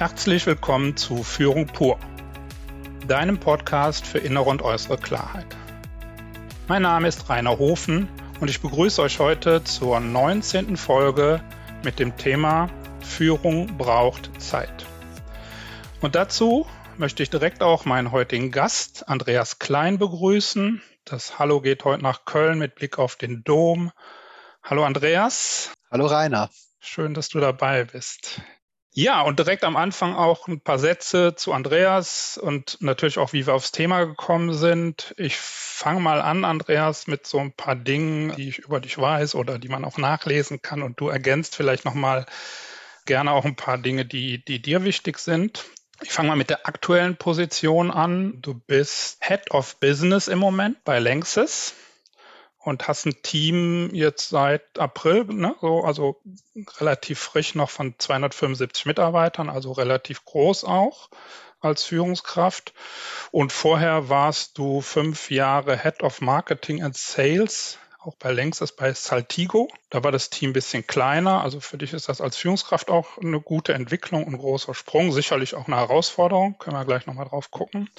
Herzlich 0.00 0.46
willkommen 0.46 0.96
zu 0.96 1.22
Führung 1.22 1.66
pur, 1.66 1.98
deinem 3.06 3.38
Podcast 3.38 4.06
für 4.06 4.16
innere 4.16 4.48
und 4.48 4.62
äußere 4.62 4.96
Klarheit. 4.96 5.54
Mein 6.68 6.80
Name 6.80 7.06
ist 7.06 7.28
Rainer 7.28 7.58
Hofen 7.58 8.08
und 8.40 8.48
ich 8.48 8.62
begrüße 8.62 9.02
euch 9.02 9.18
heute 9.18 9.62
zur 9.62 10.00
19. 10.00 10.78
Folge 10.78 11.44
mit 11.84 11.98
dem 11.98 12.16
Thema 12.16 12.70
Führung 13.02 13.76
braucht 13.76 14.30
Zeit. 14.40 14.86
Und 16.00 16.14
dazu 16.14 16.66
möchte 16.96 17.22
ich 17.22 17.28
direkt 17.28 17.62
auch 17.62 17.84
meinen 17.84 18.10
heutigen 18.10 18.52
Gast, 18.52 19.06
Andreas 19.06 19.58
Klein, 19.58 19.98
begrüßen. 19.98 20.80
Das 21.04 21.38
Hallo 21.38 21.60
geht 21.60 21.84
heute 21.84 22.02
nach 22.02 22.24
Köln 22.24 22.58
mit 22.58 22.74
Blick 22.74 22.98
auf 22.98 23.16
den 23.16 23.44
Dom. 23.44 23.92
Hallo 24.62 24.82
Andreas. 24.82 25.74
Hallo 25.90 26.06
Rainer. 26.06 26.48
Schön, 26.78 27.12
dass 27.12 27.28
du 27.28 27.38
dabei 27.38 27.84
bist. 27.84 28.40
Ja, 28.92 29.22
und 29.22 29.38
direkt 29.38 29.62
am 29.62 29.76
Anfang 29.76 30.14
auch 30.16 30.48
ein 30.48 30.60
paar 30.60 30.80
Sätze 30.80 31.36
zu 31.36 31.52
Andreas 31.52 32.36
und 32.38 32.78
natürlich 32.80 33.18
auch, 33.18 33.32
wie 33.32 33.46
wir 33.46 33.54
aufs 33.54 33.70
Thema 33.70 34.04
gekommen 34.04 34.52
sind. 34.52 35.14
Ich 35.16 35.36
fange 35.36 36.00
mal 36.00 36.20
an, 36.20 36.44
Andreas, 36.44 37.06
mit 37.06 37.24
so 37.24 37.38
ein 37.38 37.52
paar 37.52 37.76
Dingen, 37.76 38.34
die 38.36 38.48
ich 38.48 38.58
über 38.58 38.80
dich 38.80 38.98
weiß 38.98 39.36
oder 39.36 39.60
die 39.60 39.68
man 39.68 39.84
auch 39.84 39.96
nachlesen 39.96 40.60
kann. 40.60 40.82
Und 40.82 40.98
du 40.98 41.08
ergänzt 41.08 41.54
vielleicht 41.54 41.84
nochmal 41.84 42.26
gerne 43.06 43.30
auch 43.30 43.44
ein 43.44 43.54
paar 43.54 43.78
Dinge, 43.78 44.04
die, 44.04 44.44
die 44.44 44.60
dir 44.60 44.82
wichtig 44.82 45.20
sind. 45.20 45.64
Ich 46.02 46.10
fange 46.10 46.28
mal 46.28 46.36
mit 46.36 46.50
der 46.50 46.66
aktuellen 46.66 47.16
Position 47.16 47.92
an. 47.92 48.42
Du 48.42 48.54
bist 48.54 49.18
Head 49.20 49.52
of 49.52 49.76
Business 49.78 50.26
im 50.26 50.40
Moment 50.40 50.82
bei 50.82 50.98
Lanxess 50.98 51.74
und 52.62 52.88
hast 52.88 53.06
ein 53.06 53.22
Team 53.22 53.90
jetzt 53.94 54.28
seit 54.28 54.78
April, 54.78 55.24
ne, 55.24 55.54
so, 55.60 55.82
also 55.82 56.20
relativ 56.78 57.18
frisch 57.18 57.54
noch 57.54 57.70
von 57.70 57.94
275 57.98 58.86
Mitarbeitern, 58.86 59.48
also 59.48 59.72
relativ 59.72 60.24
groß 60.24 60.64
auch 60.64 61.08
als 61.60 61.84
Führungskraft. 61.84 62.72
Und 63.30 63.52
vorher 63.52 64.08
warst 64.08 64.58
du 64.58 64.80
fünf 64.80 65.30
Jahre 65.30 65.78
Head 65.78 66.02
of 66.02 66.20
Marketing 66.20 66.82
and 66.82 66.96
Sales, 66.96 67.78
auch 68.02 68.14
bei 68.16 68.32
Längstes 68.32 68.72
bei 68.72 68.92
Saltigo. 68.94 69.68
Da 69.90 70.02
war 70.02 70.10
das 70.10 70.30
Team 70.30 70.50
ein 70.50 70.54
bisschen 70.54 70.86
kleiner. 70.86 71.42
Also 71.42 71.60
für 71.60 71.76
dich 71.76 71.92
ist 71.92 72.08
das 72.08 72.22
als 72.22 72.36
Führungskraft 72.36 72.90
auch 72.90 73.18
eine 73.18 73.40
gute 73.40 73.74
Entwicklung, 73.74 74.26
ein 74.26 74.38
großer 74.38 74.74
Sprung, 74.74 75.12
sicherlich 75.12 75.54
auch 75.54 75.66
eine 75.66 75.76
Herausforderung. 75.76 76.56
Können 76.58 76.76
wir 76.76 76.86
gleich 76.86 77.06
nochmal 77.06 77.28
drauf 77.28 77.50
gucken. 77.50 77.90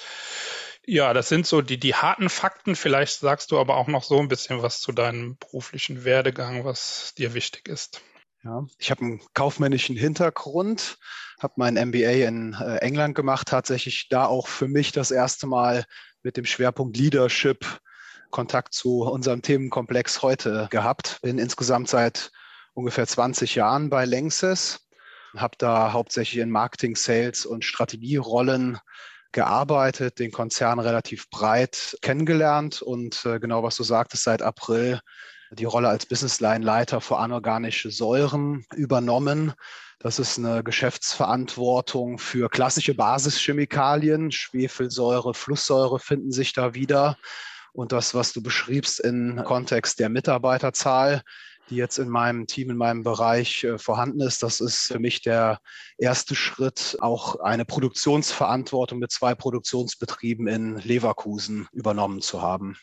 Ja, 0.86 1.14
das 1.14 1.30
sind 1.30 1.46
so 1.46 1.62
die, 1.62 1.80
die 1.80 1.94
harten 1.94 2.30
Fakten. 2.30 2.76
Vielleicht 2.76 3.20
sagst 3.20 3.52
du 3.52 3.60
aber 3.60 3.78
auch 3.78 3.88
noch 3.88 4.04
so 4.04 4.20
ein 4.20 4.28
bisschen 4.28 4.62
was 4.62 4.82
zu 4.82 4.92
deinem 4.92 5.38
beruflichen 5.38 6.04
Werdegang, 6.04 6.66
was 6.66 7.14
dir 7.18 7.34
wichtig 7.34 7.68
ist. 7.68 8.02
Ja, 8.44 8.66
ich 8.80 8.90
habe 8.90 9.02
einen 9.02 9.22
kaufmännischen 9.36 9.96
Hintergrund, 9.96 10.98
habe 11.40 11.54
mein 11.58 11.76
MBA 11.76 12.28
in 12.28 12.54
äh, 12.54 12.78
England 12.78 13.14
gemacht, 13.14 13.48
tatsächlich 13.48 14.09
da 14.09 14.26
auch 14.26 14.48
für 14.48 14.68
mich 14.68 14.92
das 14.92 15.12
erste 15.12 15.46
Mal 15.46 15.86
mit 16.24 16.38
dem 16.38 16.46
Schwerpunkt 16.46 16.98
Leadership 16.98 17.80
Kontakt 18.32 18.74
zu 18.74 19.02
unserem 19.04 19.44
Themenkomplex 19.44 20.24
heute 20.24 20.68
gehabt. 20.72 21.20
Bin 21.22 21.38
insgesamt 21.38 21.90
seit 21.90 22.32
ungefähr 22.74 23.06
20 23.06 23.56
Jahren 23.56 23.90
bei 23.90 24.06
Längses, 24.06 24.88
habe 25.36 25.56
da 25.58 25.94
hauptsächlich 25.94 26.42
in 26.42 26.50
Marketing, 26.50 26.96
Sales 26.96 27.46
und 27.46 27.66
Strategierollen 27.66 28.80
gearbeitet, 29.32 30.20
den 30.20 30.32
Konzern 30.32 30.80
relativ 30.80 31.30
breit 31.30 31.98
kennengelernt 32.02 32.82
und 32.82 33.26
äh, 33.26 33.40
genau 33.40 33.64
was 33.64 33.76
du 33.76 33.84
sagtest, 33.84 34.24
seit 34.24 34.42
April 34.42 35.00
die 35.52 35.66
Rolle 35.66 35.90
als 35.90 36.06
Businessline-Leiter 36.06 37.02
für 37.02 37.18
anorganische 37.18 37.92
Säuren 37.92 38.66
übernommen. 38.74 39.54
Das 40.00 40.18
ist 40.18 40.40
eine 40.40 40.64
Geschäftsverantwortung 40.64 42.18
für 42.18 42.50
klassische 42.50 42.96
Basischemikalien. 42.96 44.31
Schwefelsäure, 44.31 45.34
Flusssäure 45.34 46.00
finden 46.00 46.31
sich 46.31 46.53
da 46.53 46.74
wieder. 46.74 47.18
Und 47.74 47.91
das, 47.91 48.14
was 48.14 48.34
du 48.34 48.41
beschriebst 48.41 49.00
im 49.00 49.44
Kontext 49.46 50.00
der 50.00 50.09
Mitarbeiterzahl, 50.09 51.22
die 51.69 51.75
jetzt 51.75 51.97
in 51.99 52.09
meinem 52.09 52.47
Team, 52.47 52.69
in 52.69 52.77
meinem 52.77 53.03
Bereich 53.03 53.63
äh, 53.63 53.77
vorhanden 53.77 54.22
ist. 54.22 54.44
Das 54.44 54.59
ist 54.59 54.88
für 54.88 54.99
mich 54.99 55.22
der 55.22 55.59
erste 55.97 56.35
Schritt, 56.35 56.97
auch 56.99 57.39
eine 57.39 57.66
Produktionsverantwortung 57.66 58.99
mit 58.99 59.11
zwei 59.11 59.35
Produktionsbetrieben 59.35 60.47
in 60.47 60.77
Leverkusen 60.77 61.67
übernommen 61.72 62.22
zu 62.22 62.41
haben. 62.41 62.77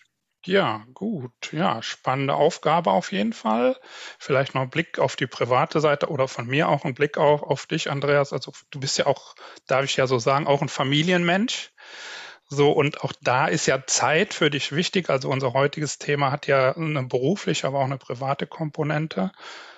Ja, 0.46 0.86
gut. 0.94 1.52
Ja, 1.52 1.82
spannende 1.82 2.34
Aufgabe 2.34 2.90
auf 2.92 3.12
jeden 3.12 3.32
Fall. 3.32 3.76
Vielleicht 4.18 4.54
noch 4.54 4.62
ein 4.62 4.70
Blick 4.70 4.98
auf 4.98 5.16
die 5.16 5.26
private 5.26 5.80
Seite 5.80 6.08
oder 6.08 6.28
von 6.28 6.46
mir 6.46 6.68
auch 6.68 6.84
ein 6.84 6.94
Blick 6.94 7.18
auch 7.18 7.42
auf 7.42 7.66
dich, 7.66 7.90
Andreas. 7.90 8.32
Also 8.32 8.52
du 8.70 8.80
bist 8.80 8.96
ja 8.98 9.06
auch, 9.06 9.34
darf 9.66 9.84
ich 9.84 9.96
ja 9.96 10.06
so 10.06 10.18
sagen, 10.18 10.46
auch 10.46 10.62
ein 10.62 10.68
Familienmensch. 10.68 11.72
So, 12.48 12.72
und 12.72 13.02
auch 13.02 13.12
da 13.20 13.46
ist 13.46 13.66
ja 13.66 13.86
Zeit 13.86 14.32
für 14.32 14.50
dich 14.50 14.72
wichtig. 14.72 15.10
Also 15.10 15.28
unser 15.28 15.52
heutiges 15.52 15.98
Thema 15.98 16.32
hat 16.32 16.46
ja 16.46 16.74
eine 16.74 17.04
berufliche, 17.04 17.66
aber 17.66 17.80
auch 17.80 17.84
eine 17.84 17.98
private 17.98 18.46
Komponente. 18.46 19.30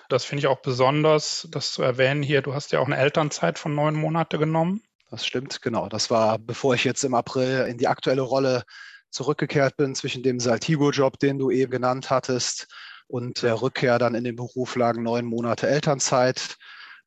Das 0.08 0.24
finde 0.24 0.40
ich 0.40 0.46
auch 0.46 0.60
besonders, 0.60 1.48
das 1.50 1.72
zu 1.72 1.82
erwähnen 1.82 2.22
hier. 2.22 2.42
Du 2.42 2.54
hast 2.54 2.70
ja 2.72 2.80
auch 2.80 2.86
eine 2.86 2.96
Elternzeit 2.96 3.58
von 3.58 3.74
neun 3.74 3.94
Monate 3.94 4.38
genommen. 4.38 4.82
Das 5.10 5.26
stimmt, 5.26 5.62
genau. 5.62 5.88
Das 5.88 6.10
war, 6.10 6.38
bevor 6.38 6.74
ich 6.74 6.84
jetzt 6.84 7.02
im 7.02 7.14
April 7.14 7.66
in 7.68 7.78
die 7.78 7.88
aktuelle 7.88 8.22
Rolle 8.22 8.62
zurückgekehrt 9.10 9.76
bin, 9.76 9.96
zwischen 9.96 10.22
dem 10.22 10.38
Saltigo-Job, 10.38 11.18
den 11.18 11.38
du 11.38 11.50
eben 11.50 11.72
genannt 11.72 12.10
hattest, 12.10 12.68
und 13.08 13.42
der 13.42 13.60
Rückkehr 13.60 13.98
dann 13.98 14.14
in 14.14 14.22
den 14.22 14.36
Beruf 14.36 14.76
lagen 14.76 15.02
neun 15.02 15.24
Monate 15.24 15.68
Elternzeit 15.68 16.56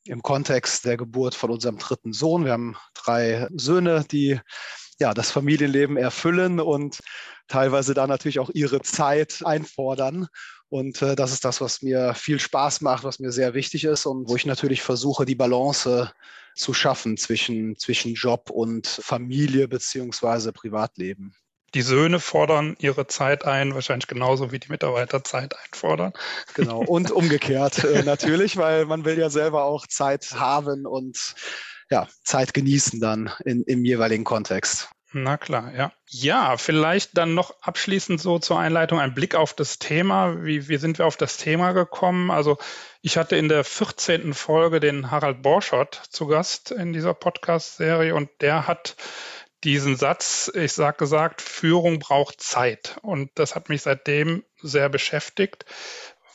im 0.04 0.22
Kontext 0.22 0.84
der 0.84 0.98
Geburt 0.98 1.34
von 1.34 1.50
unserem 1.50 1.78
dritten 1.78 2.12
Sohn. 2.12 2.44
Wir 2.44 2.52
haben 2.52 2.76
drei 2.92 3.48
Söhne, 3.54 4.04
die 4.10 4.38
ja, 5.00 5.14
das 5.14 5.30
Familienleben 5.30 5.96
erfüllen 5.96 6.60
und 6.60 7.00
teilweise 7.48 7.94
dann 7.94 8.08
natürlich 8.08 8.38
auch 8.38 8.50
ihre 8.52 8.80
Zeit 8.80 9.42
einfordern. 9.44 10.28
Und 10.68 11.02
äh, 11.02 11.14
das 11.14 11.32
ist 11.32 11.44
das, 11.44 11.60
was 11.60 11.82
mir 11.82 12.14
viel 12.14 12.40
Spaß 12.40 12.80
macht, 12.80 13.04
was 13.04 13.18
mir 13.18 13.32
sehr 13.32 13.54
wichtig 13.54 13.84
ist 13.84 14.06
und 14.06 14.28
wo 14.28 14.36
ich 14.36 14.46
natürlich 14.46 14.82
versuche, 14.82 15.24
die 15.24 15.34
Balance 15.34 16.12
zu 16.54 16.72
schaffen 16.72 17.16
zwischen, 17.16 17.76
zwischen 17.78 18.14
Job 18.14 18.50
und 18.50 18.86
Familie 18.86 19.68
beziehungsweise 19.68 20.52
Privatleben. 20.52 21.34
Die 21.74 21.82
Söhne 21.82 22.20
fordern 22.20 22.76
ihre 22.78 23.08
Zeit 23.08 23.44
ein, 23.44 23.74
wahrscheinlich 23.74 24.06
genauso 24.06 24.52
wie 24.52 24.60
die 24.60 24.68
Mitarbeiter 24.70 25.24
Zeit 25.24 25.56
einfordern. 25.58 26.12
Genau, 26.54 26.80
und 26.80 27.10
umgekehrt 27.10 27.82
äh, 27.82 28.04
natürlich, 28.04 28.56
weil 28.56 28.86
man 28.86 29.04
will 29.04 29.18
ja 29.18 29.28
selber 29.28 29.64
auch 29.64 29.88
Zeit 29.88 30.32
haben 30.34 30.86
und 30.86 31.34
ja, 31.90 32.08
Zeit 32.22 32.54
genießen 32.54 33.00
dann 33.00 33.30
in, 33.44 33.62
im 33.64 33.84
jeweiligen 33.84 34.24
Kontext. 34.24 34.88
Na 35.16 35.36
klar, 35.36 35.72
ja. 35.72 35.92
Ja, 36.08 36.56
vielleicht 36.56 37.16
dann 37.16 37.34
noch 37.34 37.54
abschließend 37.60 38.20
so 38.20 38.40
zur 38.40 38.58
Einleitung 38.58 38.98
ein 38.98 39.14
Blick 39.14 39.36
auf 39.36 39.54
das 39.54 39.78
Thema. 39.78 40.44
Wie, 40.44 40.68
wie 40.68 40.76
sind 40.76 40.98
wir 40.98 41.06
auf 41.06 41.16
das 41.16 41.36
Thema 41.36 41.70
gekommen? 41.70 42.32
Also 42.32 42.58
ich 43.00 43.16
hatte 43.16 43.36
in 43.36 43.48
der 43.48 43.62
14. 43.62 44.34
Folge 44.34 44.80
den 44.80 45.12
Harald 45.12 45.40
Borschott 45.40 46.02
zu 46.10 46.26
Gast 46.26 46.72
in 46.72 46.92
dieser 46.92 47.14
Podcast-Serie 47.14 48.12
und 48.12 48.28
der 48.40 48.66
hat 48.66 48.96
diesen 49.62 49.96
Satz, 49.96 50.50
ich 50.52 50.72
sag 50.72 50.98
gesagt, 50.98 51.40
Führung 51.40 52.00
braucht 52.00 52.40
Zeit. 52.40 52.96
Und 53.02 53.30
das 53.36 53.54
hat 53.54 53.68
mich 53.68 53.82
seitdem 53.82 54.44
sehr 54.60 54.88
beschäftigt, 54.88 55.64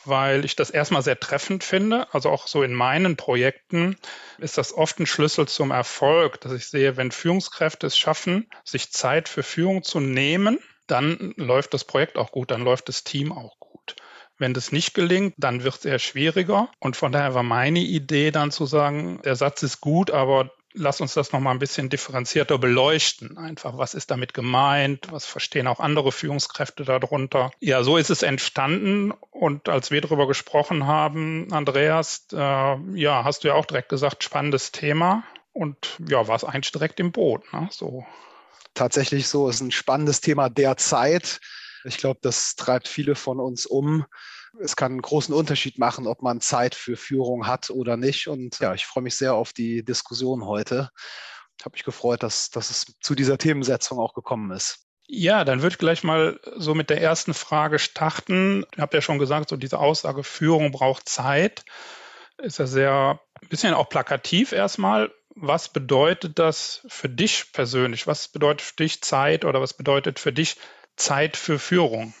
weil 0.04 0.44
ich 0.44 0.56
das 0.56 0.70
erstmal 0.70 1.02
sehr 1.02 1.18
treffend 1.18 1.64
finde. 1.64 2.12
Also 2.12 2.30
auch 2.30 2.46
so 2.46 2.62
in 2.62 2.72
meinen 2.72 3.16
Projekten 3.16 3.96
ist 4.38 4.58
das 4.58 4.72
oft 4.72 4.98
ein 5.00 5.06
Schlüssel 5.06 5.46
zum 5.48 5.70
Erfolg, 5.70 6.40
dass 6.40 6.52
ich 6.52 6.66
sehe, 6.66 6.96
wenn 6.96 7.10
Führungskräfte 7.10 7.86
es 7.86 7.98
schaffen, 7.98 8.48
sich 8.64 8.92
Zeit 8.92 9.28
für 9.28 9.42
Führung 9.42 9.82
zu 9.82 10.00
nehmen, 10.00 10.58
dann 10.86 11.34
läuft 11.36 11.74
das 11.74 11.84
Projekt 11.84 12.16
auch 12.18 12.32
gut, 12.32 12.50
dann 12.50 12.62
läuft 12.62 12.88
das 12.88 13.04
Team 13.04 13.32
auch 13.32 13.58
gut. 13.60 13.96
Wenn 14.38 14.54
das 14.54 14.72
nicht 14.72 14.94
gelingt, 14.94 15.34
dann 15.36 15.64
wird 15.64 15.76
es 15.76 15.84
eher 15.84 15.98
schwieriger. 15.98 16.70
Und 16.80 16.96
von 16.96 17.12
daher 17.12 17.34
war 17.34 17.42
meine 17.42 17.80
Idee 17.80 18.30
dann 18.30 18.50
zu 18.50 18.64
sagen, 18.66 19.20
der 19.22 19.36
Satz 19.36 19.62
ist 19.62 19.80
gut, 19.80 20.10
aber 20.10 20.50
lass 20.74 21.00
uns 21.00 21.14
das 21.14 21.32
nochmal 21.32 21.54
ein 21.54 21.58
bisschen 21.58 21.88
differenzierter 21.88 22.58
beleuchten. 22.58 23.36
Einfach, 23.38 23.76
was 23.78 23.94
ist 23.94 24.10
damit 24.10 24.34
gemeint? 24.34 25.08
Was 25.10 25.26
verstehen 25.26 25.66
auch 25.66 25.80
andere 25.80 26.12
Führungskräfte 26.12 26.84
darunter? 26.84 27.50
Ja, 27.60 27.82
so 27.82 27.96
ist 27.96 28.10
es 28.10 28.22
entstanden. 28.22 29.12
Und 29.30 29.68
als 29.68 29.90
wir 29.90 30.00
darüber 30.00 30.26
gesprochen 30.26 30.86
haben, 30.86 31.52
Andreas, 31.52 32.26
äh, 32.32 32.36
ja, 32.36 33.24
hast 33.24 33.44
du 33.44 33.48
ja 33.48 33.54
auch 33.54 33.66
direkt 33.66 33.88
gesagt, 33.88 34.24
spannendes 34.24 34.72
Thema. 34.72 35.24
Und 35.52 35.98
ja, 36.08 36.28
war 36.28 36.36
es 36.36 36.44
eigentlich 36.44 36.72
direkt 36.72 37.00
im 37.00 37.12
Boot, 37.12 37.52
ne? 37.52 37.68
So. 37.70 38.06
Tatsächlich 38.74 39.26
so, 39.26 39.48
ist 39.48 39.60
ein 39.60 39.72
spannendes 39.72 40.20
Thema 40.20 40.48
derzeit. 40.48 41.40
Ich 41.84 41.98
glaube, 41.98 42.20
das 42.22 42.54
treibt 42.54 42.86
viele 42.86 43.16
von 43.16 43.40
uns 43.40 43.66
um 43.66 44.06
es 44.58 44.76
kann 44.76 44.92
einen 44.92 45.02
großen 45.02 45.34
Unterschied 45.34 45.78
machen, 45.78 46.06
ob 46.06 46.22
man 46.22 46.40
Zeit 46.40 46.74
für 46.74 46.96
Führung 46.96 47.46
hat 47.46 47.70
oder 47.70 47.96
nicht. 47.96 48.28
Und 48.28 48.58
ja, 48.58 48.74
ich 48.74 48.86
freue 48.86 49.02
mich 49.02 49.16
sehr 49.16 49.34
auf 49.34 49.52
die 49.52 49.84
Diskussion 49.84 50.44
heute. 50.44 50.90
Ich 51.58 51.64
habe 51.64 51.74
mich 51.74 51.84
gefreut, 51.84 52.22
dass, 52.22 52.50
dass 52.50 52.70
es 52.70 52.86
zu 53.00 53.14
dieser 53.14 53.38
Themensetzung 53.38 53.98
auch 53.98 54.14
gekommen 54.14 54.50
ist. 54.50 54.86
Ja, 55.06 55.44
dann 55.44 55.60
würde 55.60 55.74
ich 55.74 55.78
gleich 55.78 56.04
mal 56.04 56.38
so 56.56 56.74
mit 56.74 56.88
der 56.88 57.02
ersten 57.02 57.34
Frage 57.34 57.78
starten. 57.78 58.64
Ich 58.74 58.80
habe 58.80 58.96
ja 58.96 59.02
schon 59.02 59.18
gesagt, 59.18 59.48
so 59.48 59.56
diese 59.56 59.78
Aussage, 59.78 60.22
Führung 60.22 60.70
braucht 60.70 61.08
Zeit, 61.08 61.64
ist 62.38 62.58
ja 62.58 62.66
sehr 62.66 63.20
ein 63.42 63.48
bisschen 63.48 63.74
auch 63.74 63.88
plakativ 63.88 64.52
erstmal. 64.52 65.12
was 65.34 65.68
bedeutet 65.68 66.38
das 66.38 66.84
für 66.88 67.08
dich 67.08 67.52
persönlich? 67.52 68.06
Was 68.06 68.28
bedeutet 68.28 68.62
für 68.62 68.76
dich 68.76 69.02
Zeit 69.02 69.44
oder 69.44 69.60
was 69.60 69.74
bedeutet 69.74 70.18
für 70.18 70.32
dich 70.32 70.56
Zeit 70.96 71.36
für 71.36 71.58
Führung? 71.58 72.14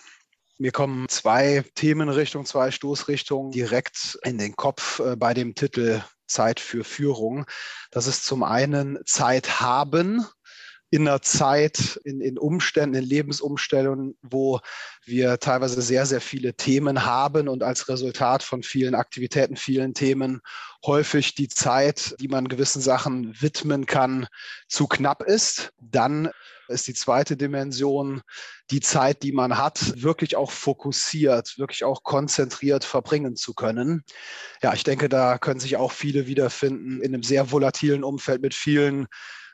Mir 0.60 0.72
kommen 0.72 1.08
zwei 1.08 1.64
Themenrichtungen, 1.74 2.44
zwei 2.44 2.70
Stoßrichtungen 2.70 3.50
direkt 3.50 4.18
in 4.24 4.36
den 4.36 4.56
Kopf 4.56 5.00
äh, 5.00 5.16
bei 5.16 5.32
dem 5.32 5.54
Titel 5.54 6.02
Zeit 6.26 6.60
für 6.60 6.84
Führung. 6.84 7.46
Das 7.90 8.06
ist 8.06 8.26
zum 8.26 8.42
einen 8.42 8.98
Zeit 9.06 9.62
haben, 9.62 10.26
in 10.90 11.06
einer 11.06 11.22
Zeit, 11.22 12.00
in, 12.04 12.20
in 12.20 12.36
Umständen, 12.36 12.96
in 12.96 13.04
Lebensumstellungen, 13.04 14.16
wo 14.22 14.60
wir 15.04 15.38
teilweise 15.38 15.80
sehr, 15.82 16.04
sehr 16.04 16.20
viele 16.20 16.54
Themen 16.54 17.04
haben 17.04 17.48
und 17.48 17.62
als 17.62 17.88
Resultat 17.88 18.42
von 18.42 18.62
vielen 18.62 18.96
Aktivitäten, 18.96 19.56
vielen 19.56 19.94
Themen 19.94 20.40
häufig 20.84 21.34
die 21.34 21.48
Zeit, 21.48 22.16
die 22.20 22.28
man 22.28 22.48
gewissen 22.48 22.82
Sachen 22.82 23.40
widmen 23.40 23.86
kann, 23.86 24.26
zu 24.66 24.88
knapp 24.88 25.22
ist. 25.22 25.72
Dann 25.80 26.30
ist 26.66 26.88
die 26.88 26.94
zweite 26.94 27.36
Dimension 27.36 28.22
die 28.70 28.80
Zeit, 28.80 29.22
die 29.22 29.32
man 29.32 29.58
hat, 29.58 30.00
wirklich 30.00 30.36
auch 30.36 30.50
fokussiert, 30.50 31.58
wirklich 31.58 31.84
auch 31.84 32.02
konzentriert 32.02 32.84
verbringen 32.84 33.36
zu 33.36 33.54
können. 33.54 34.04
Ja, 34.62 34.72
ich 34.74 34.84
denke, 34.84 35.08
da 35.08 35.38
können 35.38 35.60
sich 35.60 35.76
auch 35.76 35.92
viele 35.92 36.26
wiederfinden 36.26 37.00
in 37.00 37.12
einem 37.12 37.22
sehr 37.22 37.50
volatilen 37.50 38.04
Umfeld 38.04 38.42
mit 38.42 38.54
vielen 38.54 39.06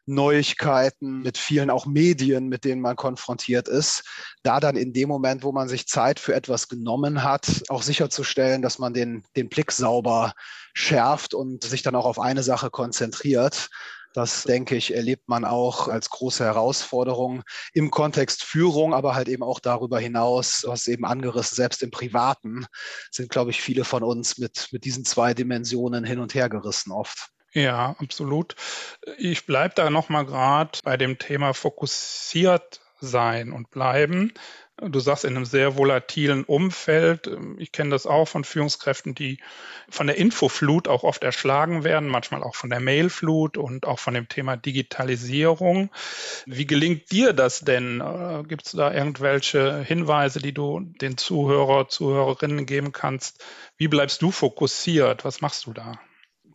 Neuigkeiten, 0.06 1.22
mit 1.22 1.36
vielen 1.36 1.68
auch 1.68 1.84
Medien, 1.86 2.48
mit 2.48 2.64
denen 2.64 2.80
man 2.80 2.96
konfrontiert 2.96 3.68
ist, 3.68 4.04
da 4.42 4.60
dann 4.60 4.76
in 4.76 4.92
dem 4.92 5.08
Moment, 5.08 5.42
wo 5.42 5.52
man 5.52 5.68
sich 5.68 5.88
Zeit 5.88 6.20
für 6.20 6.34
etwas 6.34 6.68
genommen 6.68 7.22
hat, 7.24 7.64
auch 7.68 7.82
sicherzustellen, 7.82 8.62
dass 8.62 8.78
man 8.78 8.94
den, 8.94 9.24
den 9.36 9.48
Blick 9.48 9.72
sauber 9.72 10.32
schärft 10.74 11.34
und 11.34 11.64
sich 11.64 11.82
dann 11.82 11.96
auch 11.96 12.06
auf 12.06 12.20
eine 12.20 12.42
Sache 12.42 12.70
konzentriert. 12.70 13.68
Das, 14.16 14.44
denke 14.44 14.76
ich, 14.76 14.94
erlebt 14.94 15.28
man 15.28 15.44
auch 15.44 15.88
als 15.88 16.08
große 16.08 16.42
Herausforderung 16.42 17.42
im 17.74 17.90
Kontext 17.90 18.44
Führung, 18.44 18.94
aber 18.94 19.14
halt 19.14 19.28
eben 19.28 19.42
auch 19.42 19.60
darüber 19.60 20.00
hinaus, 20.00 20.64
hast 20.66 20.88
eben 20.88 21.04
angerissen, 21.04 21.54
selbst 21.54 21.82
im 21.82 21.90
Privaten 21.90 22.64
sind, 23.10 23.28
glaube 23.28 23.50
ich, 23.50 23.60
viele 23.60 23.84
von 23.84 24.02
uns 24.02 24.38
mit, 24.38 24.68
mit 24.72 24.86
diesen 24.86 25.04
zwei 25.04 25.34
Dimensionen 25.34 26.04
hin 26.04 26.18
und 26.18 26.32
her 26.34 26.48
gerissen 26.48 26.92
oft. 26.92 27.35
Ja, 27.56 27.96
absolut. 28.00 28.54
Ich 29.16 29.46
bleibe 29.46 29.74
da 29.74 29.88
nochmal 29.88 30.26
gerade 30.26 30.78
bei 30.84 30.98
dem 30.98 31.16
Thema 31.18 31.54
fokussiert 31.54 32.82
sein 33.00 33.50
und 33.50 33.70
bleiben. 33.70 34.34
Du 34.76 35.00
sagst 35.00 35.24
in 35.24 35.34
einem 35.34 35.46
sehr 35.46 35.78
volatilen 35.78 36.44
Umfeld. 36.44 37.30
Ich 37.56 37.72
kenne 37.72 37.88
das 37.88 38.04
auch 38.04 38.26
von 38.26 38.44
Führungskräften, 38.44 39.14
die 39.14 39.38
von 39.88 40.06
der 40.06 40.18
Infoflut 40.18 40.86
auch 40.86 41.02
oft 41.02 41.24
erschlagen 41.24 41.82
werden, 41.82 42.10
manchmal 42.10 42.42
auch 42.42 42.54
von 42.54 42.68
der 42.68 42.80
Mailflut 42.80 43.56
und 43.56 43.86
auch 43.86 44.00
von 44.00 44.12
dem 44.12 44.28
Thema 44.28 44.58
Digitalisierung. 44.58 45.90
Wie 46.44 46.66
gelingt 46.66 47.10
dir 47.10 47.32
das 47.32 47.60
denn? 47.60 48.02
Äh, 48.02 48.42
Gibt 48.46 48.66
es 48.66 48.72
da 48.72 48.92
irgendwelche 48.92 49.82
Hinweise, 49.82 50.40
die 50.40 50.52
du 50.52 50.80
den 50.80 51.16
Zuhörer, 51.16 51.88
Zuhörerinnen 51.88 52.66
geben 52.66 52.92
kannst? 52.92 53.42
Wie 53.78 53.88
bleibst 53.88 54.20
du 54.20 54.30
fokussiert? 54.30 55.24
Was 55.24 55.40
machst 55.40 55.64
du 55.64 55.72
da? 55.72 55.98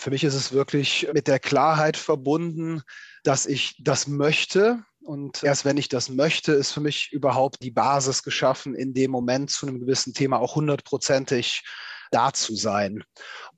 Für 0.02 0.10
mich 0.10 0.24
ist 0.24 0.34
es 0.34 0.52
wirklich 0.52 1.08
mit 1.14 1.28
der 1.28 1.38
Klarheit 1.38 1.96
verbunden, 1.96 2.82
dass 3.24 3.46
ich 3.46 3.76
das 3.84 4.08
möchte. 4.08 4.84
Und 5.04 5.44
erst 5.44 5.64
wenn 5.64 5.78
ich 5.78 5.90
das 5.90 6.10
möchte, 6.10 6.54
ist 6.54 6.72
für 6.72 6.80
mich 6.80 7.12
überhaupt 7.12 7.62
die 7.62 7.70
Basis 7.70 8.24
geschaffen, 8.24 8.74
in 8.74 8.96
dem 8.96 9.12
Moment 9.12 9.52
zu 9.52 9.68
einem 9.68 9.80
gewissen 9.80 10.16
Thema 10.16 10.40
auch 10.40 10.56
hundertprozentig 10.56 11.64
da 12.10 12.34
zu 12.34 12.56
sein. 12.56 13.04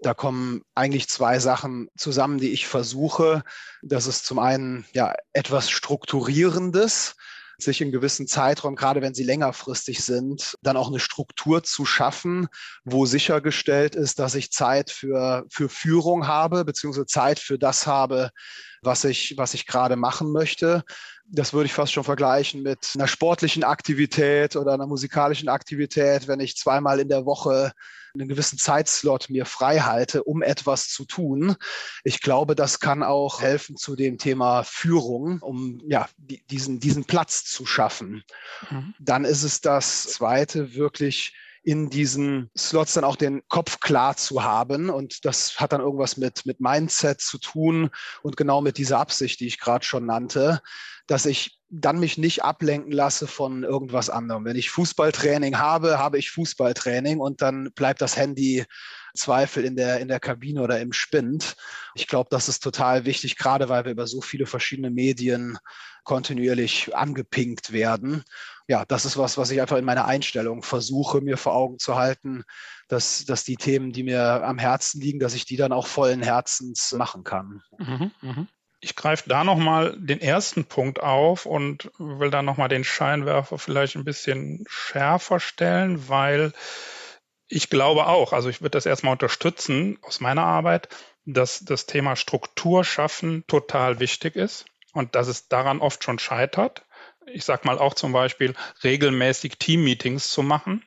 Da 0.02 0.14
kommen 0.14 0.64
eigentlich 0.76 1.08
zwei 1.08 1.40
Sachen 1.40 1.88
zusammen, 1.96 2.40
die 2.40 2.52
ich 2.52 2.68
versuche. 2.68 3.44
Das 3.82 4.06
ist 4.06 4.26
zum 4.26 4.40
einen 4.40 4.86
ja 4.94 5.14
etwas 5.32 5.70
Strukturierendes 5.70 7.16
sich 7.58 7.82
in 7.82 7.92
gewissen 7.92 8.28
Zeitraum, 8.28 8.76
gerade 8.76 9.02
wenn 9.02 9.14
sie 9.14 9.24
längerfristig 9.24 10.04
sind, 10.04 10.56
dann 10.62 10.78
auch 10.78 10.88
eine 10.88 11.00
Struktur 11.00 11.64
zu 11.64 11.86
schaffen, 11.86 12.48
wo 12.84 13.06
sichergestellt 13.06 13.96
ist, 13.96 14.20
dass 14.20 14.36
ich 14.36 14.52
Zeit 14.52 14.90
für, 14.90 15.46
für 15.50 15.70
Führung 15.70 16.28
habe, 16.28 16.66
beziehungsweise 16.66 17.06
Zeit 17.06 17.40
für 17.40 17.58
das 17.58 17.88
habe, 17.88 18.32
was 18.82 19.04
ich, 19.04 19.36
was 19.38 19.54
ich 19.54 19.66
gerade 19.66 19.96
machen 19.96 20.32
möchte. 20.32 20.84
Das 21.26 21.54
würde 21.54 21.68
ich 21.68 21.74
fast 21.74 21.94
schon 21.94 22.04
vergleichen 22.04 22.64
mit 22.64 22.92
einer 22.96 23.08
sportlichen 23.08 23.64
Aktivität 23.64 24.56
oder 24.56 24.74
einer 24.74 24.88
musikalischen 24.88 25.50
Aktivität, 25.50 26.28
wenn 26.28 26.40
ich 26.40 26.58
zweimal 26.58 27.00
in 27.00 27.10
der 27.10 27.26
Woche 27.26 27.72
einen 28.14 28.28
gewissen 28.28 28.60
Zeitslot 28.60 29.30
mir 29.30 29.46
frei 29.46 29.80
halte, 29.80 30.24
um 30.24 30.44
etwas 30.44 30.90
zu 30.90 31.06
tun. 31.06 31.56
Ich 32.04 32.22
glaube, 32.22 32.56
das 32.56 32.80
kann 32.80 33.02
auch 33.02 33.42
helfen 33.42 33.76
zu 33.76 33.96
dem 33.96 34.18
Thema 34.18 34.64
Führung, 34.64 35.40
um 35.40 35.82
ja, 35.88 36.08
diesen, 36.18 36.80
diesen 36.80 37.06
Platz 37.06 37.44
zu 37.46 37.66
schaffen. 37.66 38.24
Mhm. 38.70 38.94
Dann 39.00 39.26
ist 39.26 39.44
es 39.44 39.62
das 39.62 40.04
zweite, 40.04 40.76
wirklich 40.76 41.36
in 41.64 41.90
diesen 41.90 42.52
Slots 42.58 42.94
dann 42.94 43.06
auch 43.06 43.16
den 43.16 43.42
Kopf 43.48 43.80
klar 43.80 44.16
zu 44.18 44.44
haben. 44.44 44.90
Und 44.90 45.26
das 45.26 45.60
hat 45.60 45.74
dann 45.74 45.82
irgendwas 45.82 46.18
mit, 46.18 46.46
mit 46.46 46.60
Mindset 46.60 47.22
zu 47.22 47.40
tun 47.40 47.90
und 48.22 48.38
genau 48.38 48.62
mit 48.62 48.78
dieser 48.78 49.00
Absicht, 49.00 49.40
die 49.40 49.48
ich 49.48 49.60
gerade 49.60 49.86
schon 49.86 50.06
nannte, 50.06 50.62
dass 51.08 51.26
ich 51.26 51.60
dann 51.76 52.00
mich 52.00 52.20
nicht 52.20 52.44
ablenken 52.44 52.92
lasse 52.92 53.26
von 53.26 53.64
irgendwas 53.64 54.10
anderem. 54.10 54.46
Wenn 54.46 54.56
ich 54.56 54.70
Fußballtraining 54.70 55.58
habe, 55.58 55.98
habe 55.98 56.20
ich 56.20 56.30
Fußballtraining 56.30 57.20
und 57.20 57.42
dann 57.42 57.72
bleibt 57.74 58.02
das 58.02 58.16
Handy 58.16 58.66
Zweifel 59.16 59.66
in 59.66 59.76
der, 59.76 60.00
in 60.00 60.08
der 60.08 60.20
Kabine 60.20 60.62
oder 60.62 60.80
im 60.80 60.94
Spind. 60.94 61.56
Ich 61.96 62.08
glaube, 62.08 62.30
das 62.32 62.48
ist 62.48 62.64
total 62.64 63.06
wichtig, 63.06 63.38
gerade 63.38 63.70
weil 63.70 63.86
wir 63.86 63.92
über 63.92 64.08
so 64.08 64.22
viele 64.22 64.46
verschiedene 64.46 64.92
Medien 64.92 65.58
kontinuierlich 66.04 66.96
angepinkt 66.96 67.72
werden. 67.72 68.24
Ja, 68.68 68.86
das 68.86 69.06
ist 69.06 69.18
was, 69.18 69.38
was 69.38 69.52
ich 69.52 69.62
einfach 69.62 69.78
in 69.78 69.86
meiner 69.86 70.06
Einstellung 70.06 70.64
versuche, 70.64 71.22
mir 71.22 71.38
vor 71.38 71.54
Augen 71.54 71.80
zu 71.80 71.96
halten, 71.96 72.44
dass, 72.88 73.26
dass 73.26 73.44
die 73.44 73.56
Themen, 73.56 73.92
die 73.92 74.04
mir 74.04 74.44
am 74.44 74.60
Herzen 74.60 75.02
liegen, 75.02 75.20
dass 75.20 75.34
ich 75.34 75.46
die 75.46 75.58
dann 75.58 75.74
auch 75.74 75.88
vollen 75.88 76.22
Herzens 76.22 76.92
machen 76.94 77.24
kann. 77.24 77.62
Mhm, 77.78 78.12
mh. 78.22 78.48
Ich 78.84 78.98
greife 78.98 79.30
da 79.30 79.46
nochmal 79.46 79.96
den 79.98 80.20
ersten 80.20 80.66
Punkt 80.66 81.02
auf 81.02 81.46
und 81.46 81.90
will 82.00 82.30
da 82.30 82.42
nochmal 82.42 82.68
den 82.68 82.84
Scheinwerfer 82.84 83.58
vielleicht 83.58 83.96
ein 83.96 84.04
bisschen 84.04 84.66
schärfer 84.68 85.40
stellen, 85.40 86.10
weil 86.10 86.52
ich 87.48 87.70
glaube 87.70 88.08
auch, 88.08 88.34
also 88.34 88.50
ich 88.50 88.60
würde 88.60 88.72
das 88.72 88.86
erstmal 88.86 89.14
unterstützen 89.14 90.00
aus 90.02 90.20
meiner 90.20 90.44
Arbeit, 90.44 90.90
dass 91.24 91.64
das 91.64 91.86
Thema 91.86 92.18
Struktur 92.18 92.84
schaffen 92.84 93.46
total 93.48 94.02
wichtig 94.02 94.36
ist 94.36 94.66
und 94.92 95.16
dass 95.16 95.30
es 95.30 95.48
daran 95.48 95.80
oft 95.80 96.04
schon 96.04 96.20
scheitert. 96.20 96.86
Ich 97.26 97.46
sage 97.46 97.66
mal 97.66 97.80
auch 97.80 97.94
zum 97.94 98.12
Beispiel 98.12 98.54
regelmäßig 98.84 99.60
Teammeetings 99.60 100.30
zu 100.30 100.44
machen 100.44 100.84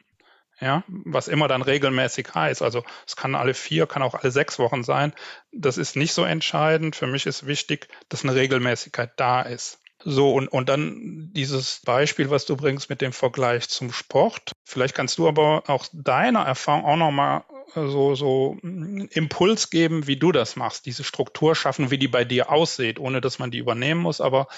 ja, 0.61 0.85
was 0.89 1.29
immer 1.29 1.49
dann 1.49 1.63
regelmäßig 1.63 2.29
heißt. 2.35 2.63
Also 2.63 2.85
es 3.07 3.17
kann 3.17 3.35
alle 3.35 3.55
vier, 3.55 3.87
kann 3.87 4.03
auch 4.03 4.15
alle 4.15 4.31
sechs 4.31 4.59
Wochen 4.59 4.83
sein. 4.83 5.13
Das 5.53 5.79
ist 5.79 5.97
nicht 5.97 6.15
so 6.15 6.25
entscheidend. 6.25 6.97
Für 6.97 7.07
mich 7.07 7.27
ist 7.27 7.47
wichtig, 7.47 7.89
dass 8.09 8.25
eine 8.25 8.35
Regelmäßigkeit 8.35 9.13
da 9.17 9.43
ist. 9.43 9.81
So, 10.05 10.33
und, 10.35 10.49
und 10.49 10.69
dann 10.69 11.31
dieses 11.33 11.81
Beispiel, 11.85 12.31
was 12.31 12.45
du 12.45 12.57
bringst 12.57 12.91
mit 12.91 13.01
dem 13.01 13.13
Vergleich 13.13 13.69
zum 13.69 13.93
Sport. 13.93 14.53
Vielleicht 14.65 14.95
kannst 14.95 15.19
du 15.19 15.27
aber 15.27 15.65
auch 15.69 15.87
deiner 15.93 16.43
Erfahrung 16.43 16.85
auch 16.85 16.97
nochmal 16.97 17.45
äh, 17.75 17.87
so, 17.89 18.15
so 18.15 18.57
einen 18.63 19.09
Impuls 19.09 19.71
geben, 19.71 20.07
wie 20.07 20.17
du 20.17 20.33
das 20.33 20.55
machst, 20.55 20.87
diese 20.87 21.03
Struktur 21.03 21.55
schaffen, 21.55 21.91
wie 21.91 21.99
die 21.99 22.09
bei 22.09 22.25
dir 22.25 22.51
aussieht, 22.51 23.01
ohne 23.01 23.21
dass 23.21 23.39
man 23.39 23.51
die 23.51 23.59
übernehmen 23.59 24.01
muss. 24.01 24.21
Aber 24.21 24.49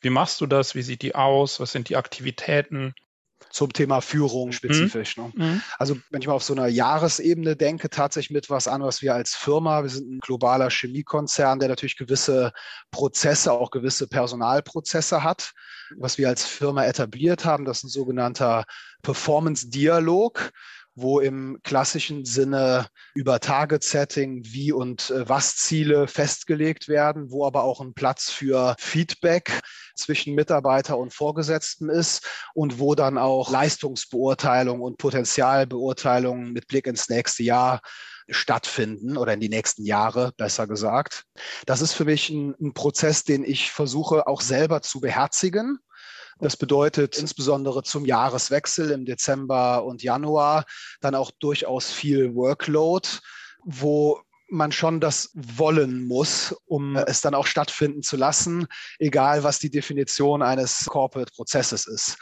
wie 0.00 0.10
machst 0.10 0.40
du 0.40 0.46
das? 0.46 0.74
Wie 0.74 0.82
sieht 0.82 1.02
die 1.02 1.14
aus? 1.14 1.60
Was 1.60 1.72
sind 1.72 1.88
die 1.88 1.96
Aktivitäten? 1.96 2.94
Zum 3.56 3.72
Thema 3.72 4.02
Führung 4.02 4.48
mhm. 4.48 4.52
spezifisch. 4.52 5.16
Mhm. 5.16 5.32
Ne? 5.34 5.62
Also 5.78 5.96
wenn 6.10 6.20
ich 6.20 6.28
mal 6.28 6.34
auf 6.34 6.42
so 6.42 6.52
einer 6.52 6.66
Jahresebene 6.66 7.56
denke, 7.56 7.88
tatsächlich 7.88 8.30
mit 8.30 8.50
was 8.50 8.68
an, 8.68 8.82
was 8.82 9.00
wir 9.00 9.14
als 9.14 9.34
Firma, 9.34 9.82
wir 9.82 9.88
sind 9.88 10.10
ein 10.10 10.20
globaler 10.20 10.68
Chemiekonzern, 10.68 11.58
der 11.58 11.70
natürlich 11.70 11.96
gewisse 11.96 12.52
Prozesse, 12.90 13.52
auch 13.52 13.70
gewisse 13.70 14.06
Personalprozesse 14.06 15.22
hat. 15.22 15.52
Was 15.96 16.18
wir 16.18 16.28
als 16.28 16.44
Firma 16.44 16.84
etabliert 16.84 17.44
haben, 17.44 17.64
das 17.64 17.78
ist 17.78 17.84
ein 17.84 17.88
sogenannter 17.88 18.64
Performance-Dialog 19.02 20.50
wo 20.96 21.20
im 21.20 21.60
klassischen 21.62 22.24
Sinne 22.24 22.88
über 23.14 23.38
Target-Setting 23.38 24.42
wie 24.46 24.72
und 24.72 25.10
äh, 25.10 25.28
was 25.28 25.56
Ziele 25.56 26.08
festgelegt 26.08 26.88
werden, 26.88 27.30
wo 27.30 27.46
aber 27.46 27.62
auch 27.62 27.80
ein 27.80 27.94
Platz 27.94 28.30
für 28.30 28.74
Feedback 28.78 29.60
zwischen 29.94 30.34
Mitarbeiter 30.34 30.98
und 30.98 31.12
Vorgesetzten 31.12 31.90
ist 31.90 32.26
und 32.54 32.78
wo 32.78 32.94
dann 32.94 33.18
auch 33.18 33.50
Leistungsbeurteilung 33.50 34.80
und 34.80 34.96
Potenzialbeurteilung 34.98 36.52
mit 36.52 36.66
Blick 36.66 36.86
ins 36.86 37.08
nächste 37.08 37.42
Jahr 37.42 37.80
stattfinden 38.28 39.16
oder 39.16 39.34
in 39.34 39.40
die 39.40 39.48
nächsten 39.48 39.84
Jahre, 39.84 40.32
besser 40.36 40.66
gesagt. 40.66 41.24
Das 41.66 41.80
ist 41.80 41.92
für 41.92 42.04
mich 42.04 42.30
ein, 42.30 42.54
ein 42.60 42.72
Prozess, 42.72 43.22
den 43.22 43.44
ich 43.44 43.70
versuche 43.70 44.26
auch 44.26 44.40
selber 44.40 44.82
zu 44.82 45.00
beherzigen 45.00 45.78
das 46.40 46.56
bedeutet 46.56 47.16
insbesondere 47.16 47.82
zum 47.82 48.04
Jahreswechsel 48.04 48.90
im 48.90 49.04
Dezember 49.04 49.84
und 49.84 50.02
Januar 50.02 50.64
dann 51.00 51.14
auch 51.14 51.30
durchaus 51.30 51.90
viel 51.90 52.34
Workload, 52.34 53.08
wo 53.64 54.20
man 54.48 54.70
schon 54.70 55.00
das 55.00 55.30
wollen 55.34 56.06
muss, 56.06 56.54
um 56.66 56.96
es 56.96 57.20
dann 57.20 57.34
auch 57.34 57.46
stattfinden 57.46 58.02
zu 58.02 58.16
lassen, 58.16 58.66
egal 58.98 59.42
was 59.42 59.58
die 59.58 59.70
Definition 59.70 60.42
eines 60.42 60.84
Corporate-Prozesses 60.86 61.86
ist. 61.86 62.16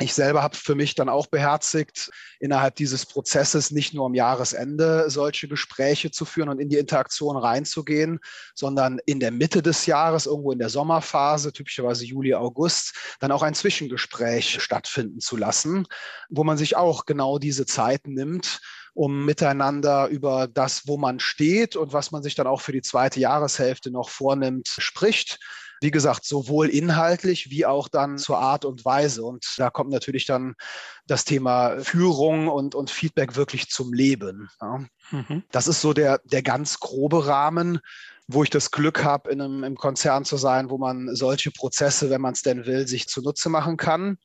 Ich 0.00 0.14
selber 0.14 0.42
habe 0.42 0.56
für 0.56 0.74
mich 0.74 0.94
dann 0.94 1.10
auch 1.10 1.26
beherzigt, 1.26 2.10
innerhalb 2.40 2.76
dieses 2.76 3.04
Prozesses 3.04 3.70
nicht 3.70 3.92
nur 3.92 4.06
am 4.06 4.14
Jahresende 4.14 5.10
solche 5.10 5.48
Gespräche 5.48 6.10
zu 6.10 6.24
führen 6.24 6.48
und 6.48 6.60
in 6.60 6.70
die 6.70 6.78
Interaktion 6.78 7.36
reinzugehen, 7.36 8.18
sondern 8.54 9.00
in 9.04 9.20
der 9.20 9.32
Mitte 9.32 9.60
des 9.60 9.84
Jahres, 9.84 10.24
irgendwo 10.24 10.52
in 10.52 10.58
der 10.58 10.70
Sommerphase, 10.70 11.52
typischerweise 11.52 12.06
Juli, 12.06 12.32
August, 12.32 12.94
dann 13.20 13.32
auch 13.32 13.42
ein 13.42 13.54
Zwischengespräch 13.54 14.62
stattfinden 14.62 15.20
zu 15.20 15.36
lassen, 15.36 15.86
wo 16.30 16.42
man 16.42 16.56
sich 16.56 16.74
auch 16.74 17.04
genau 17.04 17.38
diese 17.38 17.66
Zeit 17.66 18.06
nimmt, 18.06 18.60
um 18.94 19.26
miteinander 19.26 20.08
über 20.08 20.48
das, 20.48 20.86
wo 20.86 20.96
man 20.96 21.20
steht 21.20 21.76
und 21.76 21.92
was 21.92 22.12
man 22.12 22.22
sich 22.22 22.34
dann 22.34 22.46
auch 22.46 22.62
für 22.62 22.72
die 22.72 22.82
zweite 22.82 23.20
Jahreshälfte 23.20 23.90
noch 23.90 24.08
vornimmt, 24.08 24.68
spricht 24.68 25.38
wie 25.82 25.90
gesagt, 25.90 26.24
sowohl 26.24 26.68
inhaltlich 26.68 27.50
wie 27.50 27.66
auch 27.66 27.88
dann 27.88 28.18
zur 28.18 28.38
Art 28.38 28.64
und 28.64 28.84
Weise. 28.84 29.24
Und 29.24 29.44
da 29.58 29.70
kommt 29.70 29.90
natürlich 29.90 30.24
dann 30.24 30.54
das 31.06 31.24
Thema 31.24 31.80
Führung 31.80 32.48
und, 32.48 32.74
und 32.74 32.90
Feedback 32.90 33.36
wirklich 33.36 33.68
zum 33.68 33.92
Leben. 33.92 34.48
Ja. 34.60 34.84
Mhm. 35.10 35.42
Das 35.50 35.66
ist 35.66 35.80
so 35.80 35.92
der, 35.92 36.20
der 36.24 36.42
ganz 36.42 36.80
grobe 36.80 37.26
Rahmen 37.26 37.80
wo 38.28 38.44
ich 38.44 38.50
das 38.50 38.70
Glück 38.70 39.04
habe, 39.04 39.30
in 39.30 39.42
einem 39.42 39.64
im 39.64 39.76
Konzern 39.76 40.24
zu 40.24 40.36
sein, 40.36 40.70
wo 40.70 40.78
man 40.78 41.14
solche 41.14 41.50
Prozesse, 41.50 42.08
wenn 42.08 42.20
man 42.20 42.32
es 42.32 42.40
denn 42.40 42.66
will, 42.66 42.86
sich 42.86 43.08
zunutze 43.08 43.50
machen 43.50 43.76
kann. 43.76 44.16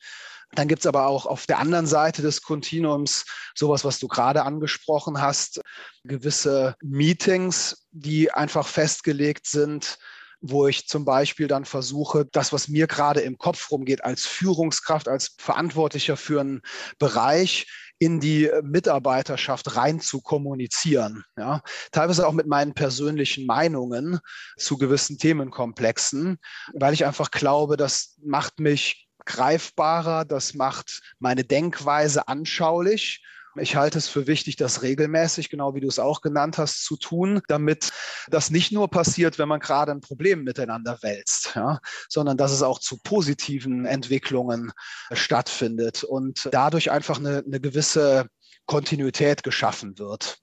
Dann 0.53 0.67
gibt 0.67 0.81
es 0.81 0.85
aber 0.85 1.07
auch 1.07 1.25
auf 1.25 1.45
der 1.45 1.59
anderen 1.59 1.87
Seite 1.87 2.21
des 2.21 2.41
Kontinuums 2.41 3.25
sowas, 3.53 3.83
was 3.83 3.99
du 3.99 4.07
gerade 4.07 4.43
angesprochen 4.43 5.21
hast, 5.21 5.61
gewisse 6.03 6.75
Meetings, 6.81 7.85
die 7.91 8.31
einfach 8.31 8.65
festgelegt 8.65 9.45
sind, 9.47 9.97
wo 10.41 10.67
ich 10.67 10.87
zum 10.87 11.05
Beispiel 11.05 11.47
dann 11.47 11.65
versuche, 11.65 12.25
das, 12.31 12.53
was 12.53 12.67
mir 12.67 12.87
gerade 12.87 13.21
im 13.21 13.37
Kopf 13.37 13.71
rumgeht, 13.71 14.03
als 14.03 14.25
Führungskraft, 14.25 15.07
als 15.07 15.35
Verantwortlicher 15.37 16.17
für 16.17 16.41
einen 16.41 16.61
Bereich, 16.99 17.67
in 17.99 18.19
die 18.19 18.49
Mitarbeiterschaft 18.61 19.75
rein 19.75 19.99
zu 19.99 20.21
kommunizieren. 20.21 21.23
Ja. 21.35 21.61
Teilweise 21.91 22.27
auch 22.27 22.33
mit 22.33 22.47
meinen 22.47 22.73
persönlichen 22.73 23.45
Meinungen 23.45 24.19
zu 24.55 24.77
gewissen 24.77 25.17
Themenkomplexen, 25.17 26.37
weil 26.73 26.93
ich 26.93 27.05
einfach 27.05 27.31
glaube, 27.31 27.75
das 27.77 28.15
macht 28.23 28.59
mich 28.59 29.07
greifbarer, 29.25 30.25
das 30.25 30.53
macht 30.53 31.01
meine 31.19 31.43
Denkweise 31.43 32.27
anschaulich 32.27 33.23
ich 33.59 33.75
halte 33.75 33.97
es 33.97 34.07
für 34.07 34.27
wichtig, 34.27 34.55
das 34.55 34.81
regelmäßig, 34.81 35.49
genau 35.49 35.75
wie 35.75 35.79
du 35.79 35.87
es 35.87 35.99
auch 35.99 36.21
genannt 36.21 36.57
hast, 36.57 36.83
zu 36.83 36.97
tun, 36.97 37.41
damit 37.47 37.91
das 38.29 38.49
nicht 38.49 38.71
nur 38.71 38.89
passiert, 38.89 39.37
wenn 39.37 39.47
man 39.47 39.59
gerade 39.59 39.91
ein 39.91 40.01
Problem 40.01 40.43
miteinander 40.43 40.97
wälzt, 41.01 41.53
ja, 41.55 41.79
sondern 42.09 42.37
dass 42.37 42.51
es 42.51 42.63
auch 42.63 42.79
zu 42.79 42.97
positiven 43.03 43.85
Entwicklungen 43.85 44.71
stattfindet 45.11 46.03
und 46.03 46.49
dadurch 46.51 46.91
einfach 46.91 47.19
eine, 47.19 47.43
eine 47.45 47.59
gewisse 47.59 48.27
Kontinuität 48.65 49.43
geschaffen 49.43 49.97
wird. 49.97 50.39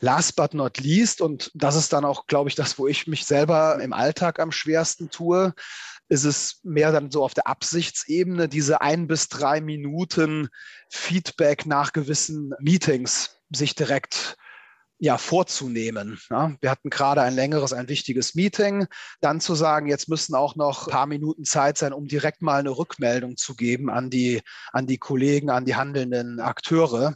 Last 0.00 0.36
but 0.36 0.54
not 0.54 0.78
least, 0.78 1.20
und 1.20 1.50
das 1.54 1.74
ist 1.74 1.92
dann 1.92 2.04
auch, 2.04 2.26
glaube 2.26 2.48
ich, 2.48 2.54
das, 2.54 2.78
wo 2.78 2.86
ich 2.86 3.08
mich 3.08 3.24
selber 3.24 3.80
im 3.82 3.92
Alltag 3.92 4.38
am 4.38 4.52
schwersten 4.52 5.10
tue, 5.10 5.54
ist 6.08 6.24
es 6.24 6.60
mehr 6.62 6.92
dann 6.92 7.10
so 7.10 7.24
auf 7.24 7.34
der 7.34 7.46
Absichtsebene, 7.46 8.48
diese 8.48 8.80
ein 8.80 9.06
bis 9.06 9.28
drei 9.28 9.60
Minuten 9.60 10.48
Feedback 10.90 11.66
nach 11.66 11.92
gewissen 11.92 12.52
Meetings 12.60 13.36
sich 13.50 13.74
direkt 13.74 14.36
ja, 15.00 15.16
vorzunehmen. 15.16 16.18
Ja, 16.28 16.54
wir 16.60 16.70
hatten 16.70 16.90
gerade 16.90 17.22
ein 17.22 17.34
längeres, 17.34 17.72
ein 17.72 17.88
wichtiges 17.88 18.34
Meeting. 18.34 18.86
Dann 19.20 19.40
zu 19.40 19.54
sagen, 19.54 19.86
jetzt 19.86 20.08
müssen 20.08 20.34
auch 20.34 20.56
noch 20.56 20.88
ein 20.88 20.90
paar 20.90 21.06
Minuten 21.06 21.44
Zeit 21.44 21.78
sein, 21.78 21.92
um 21.92 22.08
direkt 22.08 22.42
mal 22.42 22.58
eine 22.58 22.76
Rückmeldung 22.76 23.36
zu 23.36 23.54
geben 23.54 23.90
an 23.90 24.10
die, 24.10 24.42
an 24.72 24.86
die 24.86 24.98
Kollegen, 24.98 25.50
an 25.50 25.64
die 25.64 25.76
handelnden 25.76 26.40
Akteure. 26.40 27.14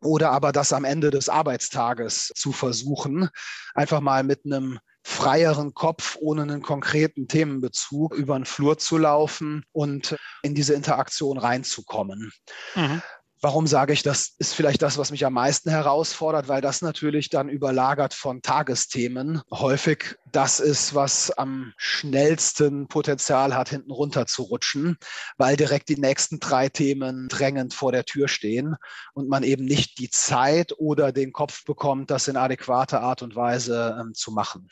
Oder 0.00 0.32
aber 0.32 0.50
das 0.50 0.72
am 0.72 0.84
Ende 0.84 1.10
des 1.10 1.28
Arbeitstages 1.28 2.32
zu 2.34 2.50
versuchen, 2.50 3.28
einfach 3.74 4.00
mal 4.00 4.24
mit 4.24 4.44
einem 4.44 4.80
freieren 5.02 5.74
Kopf 5.74 6.16
ohne 6.20 6.42
einen 6.42 6.62
konkreten 6.62 7.28
Themenbezug 7.28 8.14
über 8.14 8.38
den 8.38 8.44
Flur 8.44 8.78
zu 8.78 8.98
laufen 8.98 9.64
und 9.72 10.16
in 10.42 10.54
diese 10.54 10.74
Interaktion 10.74 11.38
reinzukommen. 11.38 12.32
Mhm. 12.74 13.02
Warum 13.42 13.66
sage 13.66 13.94
ich, 13.94 14.02
das 14.02 14.34
ist 14.38 14.54
vielleicht 14.54 14.82
das, 14.82 14.98
was 14.98 15.10
mich 15.10 15.24
am 15.24 15.32
meisten 15.32 15.70
herausfordert, 15.70 16.48
weil 16.48 16.60
das 16.60 16.82
natürlich 16.82 17.30
dann 17.30 17.48
überlagert 17.48 18.12
von 18.12 18.42
Tagesthemen 18.42 19.40
häufig 19.50 20.16
das 20.30 20.60
ist, 20.60 20.94
was 20.94 21.30
am 21.30 21.72
schnellsten 21.78 22.86
Potenzial 22.86 23.56
hat, 23.56 23.70
hinten 23.70 23.92
runter 23.92 24.26
zu 24.26 24.42
rutschen, 24.42 24.98
weil 25.38 25.56
direkt 25.56 25.88
die 25.88 25.98
nächsten 25.98 26.38
drei 26.38 26.68
Themen 26.68 27.28
drängend 27.28 27.72
vor 27.72 27.92
der 27.92 28.04
Tür 28.04 28.28
stehen 28.28 28.76
und 29.14 29.28
man 29.28 29.42
eben 29.42 29.64
nicht 29.64 29.98
die 29.98 30.10
Zeit 30.10 30.74
oder 30.78 31.10
den 31.10 31.32
Kopf 31.32 31.64
bekommt, 31.64 32.10
das 32.10 32.28
in 32.28 32.36
adäquater 32.36 33.00
Art 33.00 33.22
und 33.22 33.34
Weise 33.36 33.96
ähm, 33.98 34.12
zu 34.14 34.32
machen. 34.32 34.68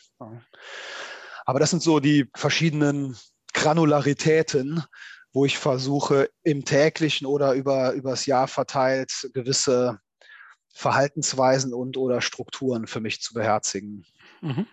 Aber 1.46 1.58
das 1.58 1.70
sind 1.70 1.82
so 1.82 2.00
die 2.00 2.28
verschiedenen 2.36 3.16
Granularitäten, 3.54 4.84
wo 5.32 5.44
ich 5.44 5.58
versuche, 5.58 6.30
im 6.42 6.64
täglichen 6.64 7.26
oder 7.26 7.52
über 7.52 7.92
übers 7.92 8.26
Jahr 8.26 8.48
verteilt 8.48 9.28
gewisse 9.34 10.00
Verhaltensweisen 10.72 11.74
und 11.74 11.96
oder 11.96 12.20
Strukturen 12.20 12.86
für 12.86 13.00
mich 13.00 13.20
zu 13.20 13.34
beherzigen. 13.34 14.04
Mhm. 14.40 14.66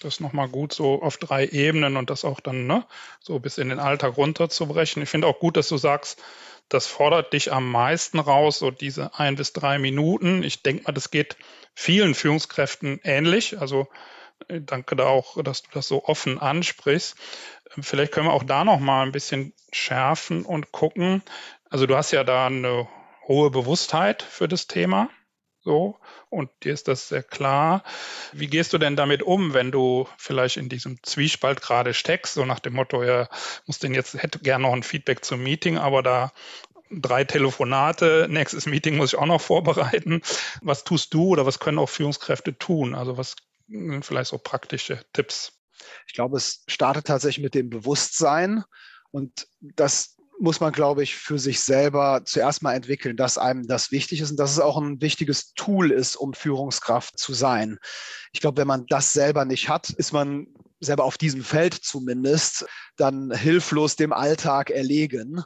Das 0.00 0.14
ist 0.14 0.20
nochmal 0.20 0.48
gut, 0.48 0.72
so 0.72 1.02
auf 1.02 1.16
drei 1.16 1.46
Ebenen 1.46 1.96
und 1.96 2.10
das 2.10 2.24
auch 2.24 2.38
dann 2.38 2.66
ne, 2.66 2.86
so 3.20 3.38
bis 3.40 3.58
in 3.58 3.68
den 3.68 3.80
Alltag 3.80 4.16
runterzubrechen. 4.16 5.02
Ich 5.02 5.08
finde 5.08 5.26
auch 5.26 5.40
gut, 5.40 5.56
dass 5.56 5.68
du 5.68 5.76
sagst, 5.76 6.22
das 6.68 6.86
fordert 6.86 7.32
dich 7.32 7.52
am 7.52 7.70
meisten 7.70 8.18
raus, 8.18 8.58
so 8.58 8.70
diese 8.70 9.18
ein 9.18 9.34
bis 9.34 9.52
drei 9.52 9.78
Minuten. 9.78 10.42
Ich 10.42 10.62
denke 10.62 10.84
mal, 10.84 10.92
das 10.92 11.10
geht 11.10 11.36
vielen 11.74 12.14
Führungskräften 12.14 13.00
ähnlich. 13.02 13.58
Also 13.58 13.88
danke 14.48 14.96
da 14.96 15.06
auch, 15.06 15.42
dass 15.42 15.62
du 15.62 15.70
das 15.72 15.88
so 15.88 16.04
offen 16.04 16.38
ansprichst. 16.38 17.16
Vielleicht 17.80 18.12
können 18.12 18.26
wir 18.26 18.32
auch 18.32 18.44
da 18.44 18.64
noch 18.64 18.80
mal 18.80 19.02
ein 19.02 19.12
bisschen 19.12 19.52
schärfen 19.72 20.44
und 20.44 20.72
gucken. 20.72 21.22
Also 21.70 21.86
du 21.86 21.96
hast 21.96 22.12
ja 22.12 22.24
da 22.24 22.46
eine 22.46 22.88
hohe 23.26 23.50
Bewusstheit 23.50 24.22
für 24.22 24.48
das 24.48 24.66
Thema. 24.66 25.10
So, 25.60 25.98
und 26.30 26.50
dir 26.62 26.72
ist 26.72 26.88
das 26.88 27.08
sehr 27.08 27.22
klar. 27.22 27.82
Wie 28.32 28.46
gehst 28.46 28.72
du 28.72 28.78
denn 28.78 28.96
damit 28.96 29.22
um, 29.22 29.52
wenn 29.52 29.70
du 29.70 30.08
vielleicht 30.16 30.56
in 30.56 30.70
diesem 30.70 31.02
Zwiespalt 31.02 31.60
gerade 31.60 31.92
steckst, 31.92 32.34
so 32.34 32.46
nach 32.46 32.60
dem 32.60 32.72
Motto, 32.74 33.02
ja, 33.02 33.28
muss 33.66 33.78
denn 33.78 33.92
jetzt, 33.92 34.14
hätte 34.14 34.38
gerne 34.38 34.62
noch 34.62 34.72
ein 34.72 34.82
Feedback 34.82 35.24
zum 35.24 35.42
Meeting, 35.42 35.76
aber 35.76 36.02
da 36.02 36.32
drei 36.90 37.24
Telefonate, 37.24 38.28
nächstes 38.30 38.66
Meeting 38.66 38.96
muss 38.96 39.12
ich 39.12 39.18
auch 39.18 39.26
noch 39.26 39.40
vorbereiten. 39.42 40.22
Was 40.62 40.84
tust 40.84 41.12
du 41.12 41.28
oder 41.28 41.44
was 41.44 41.58
können 41.58 41.78
auch 41.78 41.90
Führungskräfte 41.90 42.56
tun? 42.56 42.94
Also 42.94 43.18
was 43.18 43.36
vielleicht 44.00 44.30
so 44.30 44.38
praktische 44.38 45.04
Tipps? 45.12 45.52
Ich 46.06 46.14
glaube, 46.14 46.36
es 46.36 46.64
startet 46.66 47.06
tatsächlich 47.06 47.42
mit 47.42 47.54
dem 47.54 47.70
Bewusstsein 47.70 48.64
und 49.10 49.46
das 49.60 50.16
muss 50.40 50.60
man, 50.60 50.72
glaube 50.72 51.02
ich, 51.02 51.16
für 51.16 51.38
sich 51.38 51.60
selber 51.60 52.22
zuerst 52.24 52.62
mal 52.62 52.74
entwickeln, 52.74 53.16
dass 53.16 53.38
einem 53.38 53.66
das 53.66 53.90
wichtig 53.90 54.20
ist 54.20 54.30
und 54.30 54.36
dass 54.36 54.52
es 54.52 54.60
auch 54.60 54.76
ein 54.76 55.00
wichtiges 55.00 55.52
Tool 55.54 55.90
ist, 55.90 56.16
um 56.16 56.32
Führungskraft 56.32 57.18
zu 57.18 57.34
sein. 57.34 57.78
Ich 58.32 58.40
glaube, 58.40 58.58
wenn 58.58 58.68
man 58.68 58.86
das 58.86 59.12
selber 59.12 59.44
nicht 59.44 59.68
hat, 59.68 59.90
ist 59.90 60.12
man 60.12 60.46
selber 60.80 61.04
auf 61.04 61.18
diesem 61.18 61.42
Feld 61.42 61.74
zumindest 61.74 62.66
dann 62.96 63.32
hilflos 63.32 63.96
dem 63.96 64.12
Alltag 64.12 64.70
erlegen, 64.70 65.42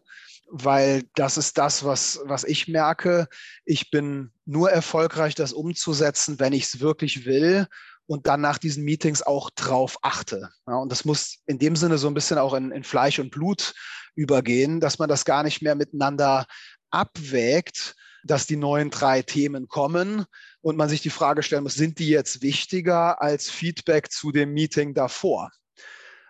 weil 0.50 1.04
das 1.14 1.38
ist 1.38 1.56
das, 1.56 1.84
was, 1.84 2.20
was 2.24 2.44
ich 2.44 2.68
merke. 2.68 3.28
Ich 3.64 3.90
bin 3.90 4.30
nur 4.44 4.70
erfolgreich, 4.70 5.34
das 5.34 5.54
umzusetzen, 5.54 6.38
wenn 6.38 6.52
ich 6.52 6.64
es 6.64 6.80
wirklich 6.80 7.24
will 7.24 7.66
und 8.12 8.26
dann 8.26 8.42
nach 8.42 8.58
diesen 8.58 8.84
Meetings 8.84 9.22
auch 9.22 9.48
drauf 9.48 9.96
achte. 10.02 10.50
Ja, 10.66 10.74
und 10.74 10.92
das 10.92 11.06
muss 11.06 11.38
in 11.46 11.58
dem 11.58 11.76
Sinne 11.76 11.96
so 11.96 12.08
ein 12.08 12.14
bisschen 12.14 12.36
auch 12.36 12.52
in, 12.52 12.70
in 12.70 12.84
Fleisch 12.84 13.18
und 13.18 13.30
Blut 13.30 13.72
übergehen, 14.14 14.80
dass 14.80 14.98
man 14.98 15.08
das 15.08 15.24
gar 15.24 15.42
nicht 15.42 15.62
mehr 15.62 15.74
miteinander 15.74 16.44
abwägt, 16.90 17.94
dass 18.22 18.46
die 18.46 18.56
neuen 18.56 18.90
drei 18.90 19.22
Themen 19.22 19.66
kommen 19.66 20.26
und 20.60 20.76
man 20.76 20.90
sich 20.90 21.00
die 21.00 21.08
Frage 21.08 21.42
stellen 21.42 21.62
muss, 21.62 21.72
sind 21.72 21.98
die 21.98 22.10
jetzt 22.10 22.42
wichtiger 22.42 23.22
als 23.22 23.48
Feedback 23.48 24.12
zu 24.12 24.30
dem 24.30 24.52
Meeting 24.52 24.92
davor? 24.92 25.50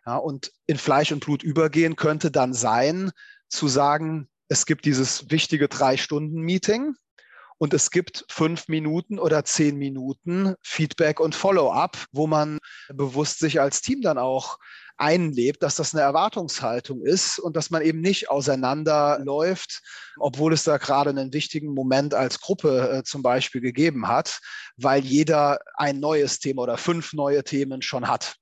Ja, 0.06 0.18
und 0.18 0.52
in 0.66 0.78
Fleisch 0.78 1.10
und 1.10 1.24
Blut 1.24 1.42
übergehen 1.42 1.96
könnte 1.96 2.30
dann 2.30 2.54
sein, 2.54 3.10
zu 3.48 3.66
sagen, 3.66 4.28
es 4.46 4.66
gibt 4.66 4.84
dieses 4.84 5.32
wichtige 5.32 5.66
Drei-Stunden-Meeting 5.66 6.94
und 7.58 7.74
es 7.74 7.90
gibt 7.90 8.24
fünf 8.28 8.68
Minuten 8.68 9.18
oder 9.18 9.44
zehn 9.44 9.76
Minuten 9.76 10.54
Feedback 10.62 11.20
und 11.20 11.34
Follow-up, 11.34 11.96
wo 12.12 12.26
man 12.26 12.58
bewusst 12.92 13.38
sich 13.38 13.60
als 13.60 13.80
Team 13.80 14.02
dann 14.02 14.18
auch 14.18 14.58
einlebt, 14.96 15.62
dass 15.62 15.76
das 15.76 15.94
eine 15.94 16.02
Erwartungshaltung 16.02 17.02
ist 17.02 17.38
und 17.38 17.56
dass 17.56 17.70
man 17.70 17.82
eben 17.82 18.00
nicht 18.00 18.30
auseinanderläuft, 18.30 19.82
obwohl 20.18 20.52
es 20.52 20.64
da 20.64 20.76
gerade 20.76 21.10
einen 21.10 21.32
wichtigen 21.32 21.74
Moment 21.74 22.14
als 22.14 22.40
Gruppe 22.40 22.98
äh, 22.98 23.02
zum 23.02 23.22
Beispiel 23.22 23.60
gegeben 23.60 24.08
hat, 24.08 24.40
weil 24.76 25.04
jeder 25.04 25.58
ein 25.74 25.98
neues 25.98 26.38
Thema 26.38 26.62
oder 26.62 26.76
fünf 26.76 27.12
neue 27.12 27.42
Themen 27.42 27.82
schon 27.82 28.06
hat. 28.08 28.36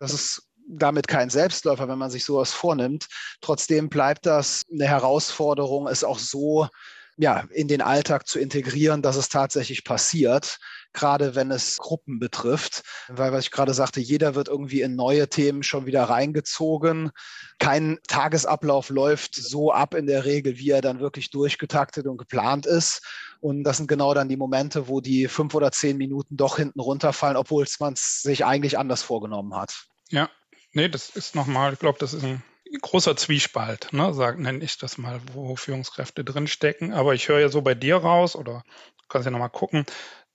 Das 0.00 0.12
ist 0.12 0.48
damit 0.66 1.06
kein 1.08 1.30
Selbstläufer, 1.30 1.88
wenn 1.88 1.98
man 1.98 2.10
sich 2.10 2.24
sowas 2.24 2.52
vornimmt. 2.52 3.06
Trotzdem 3.40 3.88
bleibt 3.88 4.26
das 4.26 4.62
eine 4.72 4.86
Herausforderung, 4.86 5.86
es 5.88 6.04
auch 6.04 6.18
so 6.18 6.68
ja, 7.16 7.44
in 7.50 7.68
den 7.68 7.82
Alltag 7.82 8.26
zu 8.26 8.38
integrieren, 8.38 9.02
dass 9.02 9.16
es 9.16 9.28
tatsächlich 9.28 9.84
passiert, 9.84 10.58
gerade 10.92 11.34
wenn 11.34 11.50
es 11.50 11.76
Gruppen 11.78 12.18
betrifft. 12.18 12.82
Weil, 13.08 13.32
was 13.32 13.44
ich 13.44 13.50
gerade 13.50 13.74
sagte, 13.74 14.00
jeder 14.00 14.34
wird 14.34 14.48
irgendwie 14.48 14.80
in 14.80 14.96
neue 14.96 15.28
Themen 15.28 15.62
schon 15.62 15.86
wieder 15.86 16.04
reingezogen. 16.04 17.10
Kein 17.58 17.98
Tagesablauf 18.08 18.88
läuft 18.88 19.34
so 19.34 19.72
ab 19.72 19.94
in 19.94 20.06
der 20.06 20.24
Regel, 20.24 20.58
wie 20.58 20.70
er 20.70 20.80
dann 20.80 21.00
wirklich 21.00 21.30
durchgetaktet 21.30 22.06
und 22.06 22.16
geplant 22.16 22.66
ist. 22.66 23.02
Und 23.40 23.64
das 23.64 23.76
sind 23.76 23.88
genau 23.88 24.14
dann 24.14 24.28
die 24.28 24.36
Momente, 24.36 24.88
wo 24.88 25.00
die 25.00 25.28
fünf 25.28 25.54
oder 25.54 25.72
zehn 25.72 25.98
Minuten 25.98 26.36
doch 26.36 26.56
hinten 26.56 26.80
runterfallen, 26.80 27.36
obwohl 27.36 27.66
man 27.80 27.92
es 27.92 28.22
sich 28.22 28.44
eigentlich 28.44 28.78
anders 28.78 29.02
vorgenommen 29.02 29.54
hat. 29.54 29.86
Ja, 30.10 30.30
nee, 30.72 30.88
das 30.88 31.10
ist 31.10 31.34
nochmal, 31.34 31.72
ich 31.72 31.78
glaube, 31.78 31.98
das 31.98 32.14
ist 32.14 32.24
ein 32.24 32.42
großer 32.80 33.16
Zwiespalt, 33.16 33.92
ne, 33.92 34.14
sag, 34.14 34.38
nenne 34.38 34.64
ich 34.64 34.78
das 34.78 34.98
mal, 34.98 35.20
wo 35.32 35.56
Führungskräfte 35.56 36.24
drinstecken. 36.24 36.92
Aber 36.92 37.14
ich 37.14 37.28
höre 37.28 37.40
ja 37.40 37.48
so 37.48 37.62
bei 37.62 37.74
dir 37.74 37.96
raus, 37.96 38.36
oder 38.36 38.64
kannst 39.12 39.26
ja 39.26 39.30
nochmal 39.30 39.50
gucken, 39.50 39.84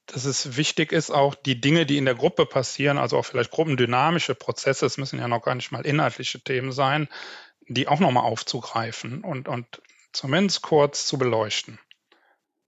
dass 0.05 0.23
es 0.23 0.55
wichtig 0.55 0.93
ist, 0.93 1.11
auch 1.11 1.35
die 1.35 1.59
Dinge, 1.59 1.85
die 1.85 1.97
in 1.97 2.05
der 2.05 2.15
Gruppe 2.15 2.45
passieren, 2.45 2.97
also 2.97 3.17
auch 3.17 3.25
vielleicht 3.25 3.51
gruppendynamische 3.51 4.35
Prozesse, 4.35 4.85
es 4.85 4.97
müssen 4.97 5.19
ja 5.19 5.27
noch 5.27 5.41
gar 5.41 5.55
nicht 5.55 5.71
mal 5.71 5.85
inhaltliche 5.85 6.39
Themen 6.39 6.71
sein, 6.71 7.09
die 7.67 7.89
auch 7.89 7.99
nochmal 7.99 8.23
aufzugreifen 8.23 9.23
und, 9.23 9.49
und 9.49 9.81
zumindest 10.13 10.61
kurz 10.61 11.05
zu 11.05 11.17
beleuchten. 11.17 11.79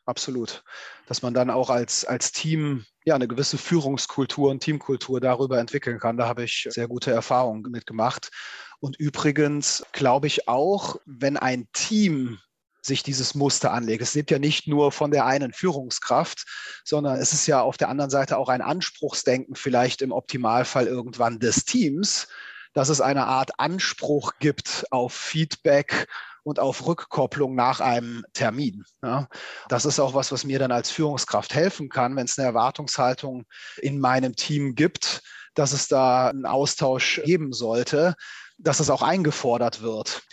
Absolut. 0.06 0.64
Dass 1.06 1.22
man 1.22 1.34
dann 1.34 1.50
auch 1.50 1.70
als, 1.70 2.04
als 2.04 2.32
Team 2.32 2.86
ja 3.06 3.16
eine 3.16 3.28
gewisse 3.28 3.58
Führungskultur 3.58 4.50
und 4.50 4.62
Teamkultur 4.62 5.22
darüber 5.22 5.60
entwickeln 5.60 6.00
kann. 6.00 6.18
Da 6.18 6.28
habe 6.28 6.44
ich 6.44 6.68
sehr 6.70 6.88
gute 6.88 7.12
Erfahrungen 7.12 7.72
mitgemacht. 7.72 8.32
Und 8.80 8.98
übrigens 8.98 9.86
glaube 9.92 10.28
ich 10.28 10.48
auch, 10.48 10.98
wenn 11.06 11.38
ein 11.38 11.68
Team 11.74 12.40
sich 12.82 13.04
dieses 13.04 13.36
Muster 13.36 13.74
anlegt. 13.74 14.02
Es 14.02 14.16
lebt 14.16 14.32
ja 14.32 14.40
nicht 14.40 14.68
nur 14.68 14.92
von 14.92 15.12
der 15.12 15.26
einen 15.26 15.54
Führungskraft, 15.54 16.46
sondern 16.86 17.18
es 17.18 17.34
ist 17.34 17.46
ja 17.46 17.62
auf 17.62 17.78
der 17.78 17.90
anderen 17.90 18.10
Seite 18.10 18.38
auch 18.38 18.50
ein 18.50 18.62
Anspruchsdenken, 18.62 19.56
vielleicht 19.56 20.02
im 20.02 20.12
Optimalfall 20.12 20.88
irgendwann 20.88 21.40
des 21.40 21.66
Teams, 21.66 22.28
dass 22.74 22.90
es 22.90 23.02
eine 23.02 23.26
Art 23.26 23.52
Anspruch 23.60 24.34
gibt 24.40 24.86
auf 24.92 25.14
Feedback 25.14 26.08
und 26.44 26.60
auf 26.60 26.88
Rückkopplung 26.88 27.54
nach 27.54 27.82
einem 27.82 28.24
Termin. 28.34 28.86
Ja, 29.04 29.28
das 29.68 29.86
ist 29.86 30.00
auch 30.00 30.14
was, 30.14 30.32
was 30.32 30.46
mir 30.46 30.60
dann 30.60 30.72
als 30.72 30.90
Führungskraft 30.90 31.54
helfen 31.54 31.90
kann, 31.90 32.16
wenn 32.16 32.26
es 32.26 32.40
eine 32.40 32.48
Erwartungshaltung 32.48 33.46
in 33.78 34.00
meinem 34.00 34.36
Team 34.36 34.76
gibt, 34.76 35.22
dass 35.54 35.74
es 35.74 35.88
da 35.88 36.30
einen 36.30 36.46
Austausch 36.46 37.22
geben 37.26 37.52
sollte, 37.52 38.16
dass 38.60 38.80
es 38.80 38.90
auch 38.90 39.02
eingefordert 39.02 39.82
wird. 39.82 40.24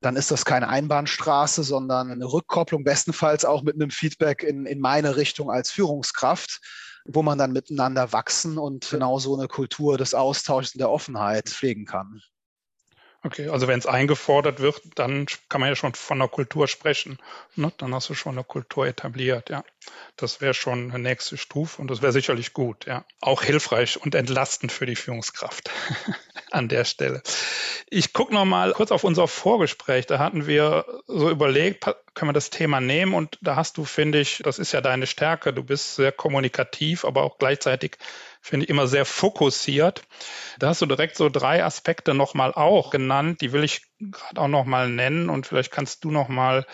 Dann 0.00 0.16
ist 0.16 0.30
das 0.30 0.44
keine 0.44 0.68
Einbahnstraße, 0.68 1.62
sondern 1.62 2.10
eine 2.10 2.24
Rückkopplung, 2.24 2.82
bestenfalls 2.82 3.44
auch 3.44 3.62
mit 3.62 3.76
einem 3.76 3.90
Feedback 3.90 4.42
in, 4.42 4.66
in 4.66 4.80
meine 4.80 5.16
Richtung 5.16 5.50
als 5.50 5.70
Führungskraft, 5.70 6.60
wo 7.04 7.22
man 7.22 7.38
dann 7.38 7.52
miteinander 7.52 8.12
wachsen 8.12 8.58
und 8.58 8.90
genau 8.90 9.18
so 9.18 9.36
eine 9.36 9.48
Kultur 9.48 9.98
des 9.98 10.14
Austauschs 10.14 10.74
und 10.74 10.80
der 10.80 10.90
Offenheit 10.90 11.48
pflegen 11.48 11.84
kann. 11.84 12.20
Okay, 13.24 13.48
also 13.48 13.68
wenn 13.68 13.78
es 13.78 13.86
eingefordert 13.86 14.58
wird, 14.58 14.82
dann 14.96 15.26
kann 15.48 15.60
man 15.60 15.70
ja 15.70 15.76
schon 15.76 15.94
von 15.94 16.20
einer 16.20 16.28
Kultur 16.28 16.66
sprechen. 16.66 17.18
Ne? 17.54 17.72
Dann 17.78 17.94
hast 17.94 18.08
du 18.08 18.14
schon 18.14 18.32
eine 18.32 18.42
Kultur 18.42 18.86
etabliert, 18.86 19.48
ja. 19.48 19.62
Das 20.16 20.40
wäre 20.40 20.54
schon 20.54 20.90
eine 20.90 20.98
nächste 20.98 21.36
Stufe 21.36 21.80
und 21.80 21.88
das 21.88 22.02
wäre 22.02 22.12
sicherlich 22.12 22.52
gut, 22.52 22.86
ja. 22.86 23.04
Auch 23.20 23.42
hilfreich 23.42 24.00
und 24.00 24.16
entlastend 24.16 24.72
für 24.72 24.86
die 24.86 24.96
Führungskraft 24.96 25.70
an 26.50 26.68
der 26.68 26.84
Stelle. 26.84 27.22
Ich 27.88 28.12
gucke 28.12 28.34
noch 28.34 28.44
mal 28.44 28.72
kurz 28.72 28.90
auf 28.90 29.04
unser 29.04 29.28
Vorgespräch. 29.28 30.06
Da 30.06 30.18
hatten 30.18 30.48
wir 30.48 30.84
so 31.06 31.30
überlegt, 31.30 31.84
können 32.14 32.30
wir 32.30 32.34
das 32.34 32.50
Thema 32.50 32.80
nehmen 32.80 33.14
und 33.14 33.38
da 33.40 33.54
hast 33.54 33.76
du, 33.76 33.84
finde 33.84 34.18
ich, 34.18 34.42
das 34.42 34.58
ist 34.58 34.72
ja 34.72 34.80
deine 34.80 35.06
Stärke. 35.06 35.52
Du 35.52 35.62
bist 35.62 35.94
sehr 35.94 36.10
kommunikativ, 36.10 37.04
aber 37.04 37.22
auch 37.22 37.38
gleichzeitig 37.38 37.98
finde 38.42 38.64
ich 38.64 38.70
immer 38.70 38.88
sehr 38.88 39.06
fokussiert. 39.06 40.02
Da 40.58 40.68
hast 40.68 40.82
du 40.82 40.86
direkt 40.86 41.16
so 41.16 41.28
drei 41.28 41.64
Aspekte 41.64 42.12
nochmal 42.12 42.52
auch 42.52 42.90
genannt, 42.90 43.40
die 43.40 43.52
will 43.52 43.64
ich 43.64 43.82
gerade 44.00 44.40
auch 44.40 44.48
nochmal 44.48 44.88
nennen 44.88 45.30
und 45.30 45.46
vielleicht 45.46 45.70
kannst 45.70 46.04
du 46.04 46.10
nochmal 46.10 46.66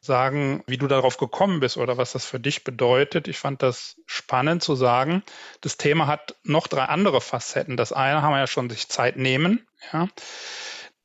sagen, 0.00 0.62
wie 0.66 0.76
du 0.76 0.86
darauf 0.86 1.16
gekommen 1.16 1.58
bist 1.58 1.78
oder 1.78 1.96
was 1.96 2.12
das 2.12 2.24
für 2.24 2.38
dich 2.38 2.64
bedeutet. 2.64 3.28
Ich 3.28 3.38
fand 3.38 3.62
das 3.62 3.96
spannend 4.06 4.62
zu 4.62 4.76
sagen. 4.76 5.22
Das 5.62 5.78
Thema 5.78 6.06
hat 6.06 6.36
noch 6.44 6.68
drei 6.68 6.84
andere 6.84 7.20
Facetten. 7.20 7.76
Das 7.76 7.92
eine 7.92 8.22
haben 8.22 8.32
wir 8.32 8.38
ja 8.38 8.46
schon 8.46 8.70
sich 8.70 8.88
Zeit 8.88 9.16
nehmen. 9.16 9.66
Ja. 9.92 10.08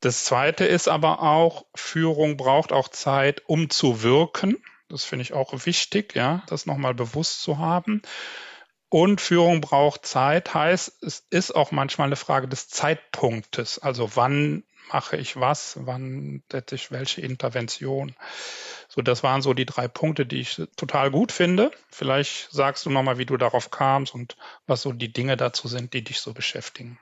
Das 0.00 0.24
zweite 0.24 0.64
ist 0.64 0.88
aber 0.88 1.22
auch, 1.22 1.64
Führung 1.74 2.36
braucht 2.36 2.72
auch 2.72 2.88
Zeit, 2.88 3.42
um 3.46 3.70
zu 3.70 4.02
wirken. 4.02 4.62
Das 4.88 5.04
finde 5.04 5.22
ich 5.22 5.32
auch 5.32 5.64
wichtig, 5.64 6.14
ja, 6.14 6.42
das 6.48 6.66
nochmal 6.66 6.92
bewusst 6.92 7.42
zu 7.42 7.58
haben. 7.58 8.02
Und 8.92 9.22
Führung 9.22 9.62
braucht 9.62 10.04
Zeit, 10.04 10.52
heißt, 10.52 11.02
es 11.02 11.24
ist 11.30 11.56
auch 11.56 11.70
manchmal 11.70 12.08
eine 12.08 12.16
Frage 12.16 12.46
des 12.46 12.68
Zeitpunktes. 12.68 13.78
Also 13.78 14.16
wann 14.16 14.64
mache 14.92 15.16
ich 15.16 15.40
was, 15.40 15.78
wann 15.80 16.42
setze 16.52 16.74
ich 16.74 16.90
welche 16.90 17.22
Intervention. 17.22 18.14
So, 18.90 19.00
das 19.00 19.22
waren 19.22 19.40
so 19.40 19.54
die 19.54 19.64
drei 19.64 19.88
Punkte, 19.88 20.26
die 20.26 20.40
ich 20.40 20.60
total 20.76 21.10
gut 21.10 21.32
finde. 21.32 21.70
Vielleicht 21.88 22.50
sagst 22.50 22.84
du 22.84 22.90
nochmal, 22.90 23.16
wie 23.16 23.24
du 23.24 23.38
darauf 23.38 23.70
kamst 23.70 24.14
und 24.14 24.36
was 24.66 24.82
so 24.82 24.92
die 24.92 25.10
Dinge 25.10 25.38
dazu 25.38 25.68
sind, 25.68 25.94
die 25.94 26.04
dich 26.04 26.20
so 26.20 26.34
beschäftigen. 26.34 26.98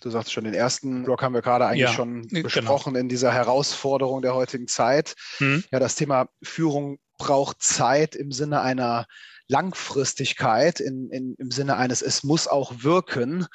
Du 0.00 0.10
sagst 0.10 0.32
schon, 0.32 0.44
den 0.44 0.54
ersten 0.54 1.02
Block 1.02 1.22
haben 1.22 1.34
wir 1.34 1.42
gerade 1.42 1.66
eigentlich 1.66 1.80
ja, 1.80 1.92
schon 1.92 2.28
genau. 2.28 2.44
besprochen 2.44 2.92
genau. 2.92 3.00
in 3.00 3.08
dieser 3.08 3.32
Herausforderung 3.32 4.22
der 4.22 4.36
heutigen 4.36 4.68
Zeit. 4.68 5.16
Hm. 5.38 5.64
Ja, 5.72 5.80
das 5.80 5.96
Thema 5.96 6.28
Führung 6.44 7.00
braucht 7.18 7.60
Zeit 7.60 8.14
im 8.14 8.30
Sinne 8.30 8.60
einer 8.60 9.08
Langfristigkeit 9.48 10.80
in, 10.80 11.10
in, 11.10 11.34
im 11.34 11.50
Sinne 11.50 11.76
eines, 11.76 12.02
es 12.02 12.22
muss 12.22 12.46
auch 12.46 12.82
wirken. 12.82 13.46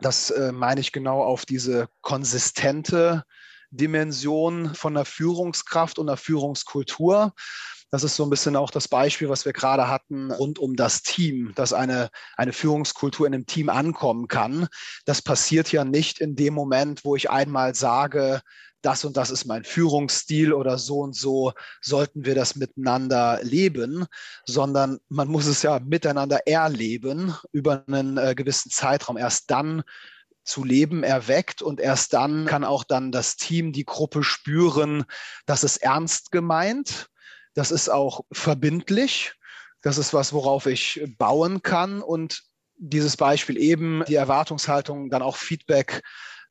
Das 0.00 0.30
äh, 0.30 0.52
meine 0.52 0.80
ich 0.80 0.92
genau 0.92 1.22
auf 1.22 1.44
diese 1.44 1.88
konsistente 2.02 3.24
Dimension 3.70 4.74
von 4.74 4.94
der 4.94 5.04
Führungskraft 5.04 5.98
und 5.98 6.06
der 6.06 6.16
Führungskultur. 6.16 7.32
Das 7.90 8.02
ist 8.02 8.16
so 8.16 8.24
ein 8.24 8.30
bisschen 8.30 8.54
auch 8.54 8.70
das 8.70 8.86
Beispiel, 8.86 9.30
was 9.30 9.46
wir 9.46 9.54
gerade 9.54 9.88
hatten, 9.88 10.30
rund 10.30 10.58
um 10.58 10.76
das 10.76 11.02
Team, 11.02 11.52
dass 11.54 11.72
eine, 11.72 12.10
eine 12.36 12.52
Führungskultur 12.52 13.26
in 13.26 13.34
einem 13.34 13.46
Team 13.46 13.70
ankommen 13.70 14.28
kann. 14.28 14.68
Das 15.06 15.22
passiert 15.22 15.72
ja 15.72 15.84
nicht 15.84 16.20
in 16.20 16.36
dem 16.36 16.52
Moment, 16.52 17.04
wo 17.04 17.16
ich 17.16 17.30
einmal 17.30 17.74
sage, 17.74 18.42
das 18.82 19.04
und 19.04 19.16
das 19.16 19.30
ist 19.30 19.44
mein 19.44 19.64
Führungsstil 19.64 20.52
oder 20.52 20.78
so 20.78 21.00
und 21.00 21.14
so 21.14 21.52
sollten 21.80 22.24
wir 22.24 22.34
das 22.34 22.56
miteinander 22.56 23.40
leben, 23.42 24.06
sondern 24.46 24.98
man 25.08 25.28
muss 25.28 25.46
es 25.46 25.62
ja 25.62 25.80
miteinander 25.80 26.46
erleben 26.46 27.34
über 27.52 27.84
einen 27.88 28.18
äh, 28.18 28.34
gewissen 28.34 28.70
Zeitraum. 28.70 29.16
Erst 29.16 29.50
dann 29.50 29.82
zu 30.44 30.64
leben 30.64 31.02
erweckt 31.02 31.60
und 31.60 31.80
erst 31.80 32.14
dann 32.14 32.46
kann 32.46 32.64
auch 32.64 32.84
dann 32.84 33.12
das 33.12 33.36
Team, 33.36 33.72
die 33.72 33.84
Gruppe 33.84 34.22
spüren, 34.22 35.04
dass 35.44 35.62
es 35.62 35.76
ernst 35.76 36.32
gemeint, 36.32 37.08
das 37.54 37.70
ist 37.70 37.90
auch 37.90 38.22
verbindlich, 38.32 39.34
das 39.82 39.98
ist 39.98 40.14
was, 40.14 40.32
worauf 40.32 40.66
ich 40.66 41.04
bauen 41.18 41.62
kann 41.62 42.00
und 42.02 42.42
dieses 42.78 43.16
Beispiel 43.16 43.58
eben, 43.58 44.04
die 44.06 44.14
Erwartungshaltung, 44.14 45.10
dann 45.10 45.22
auch 45.22 45.36
Feedback 45.36 46.02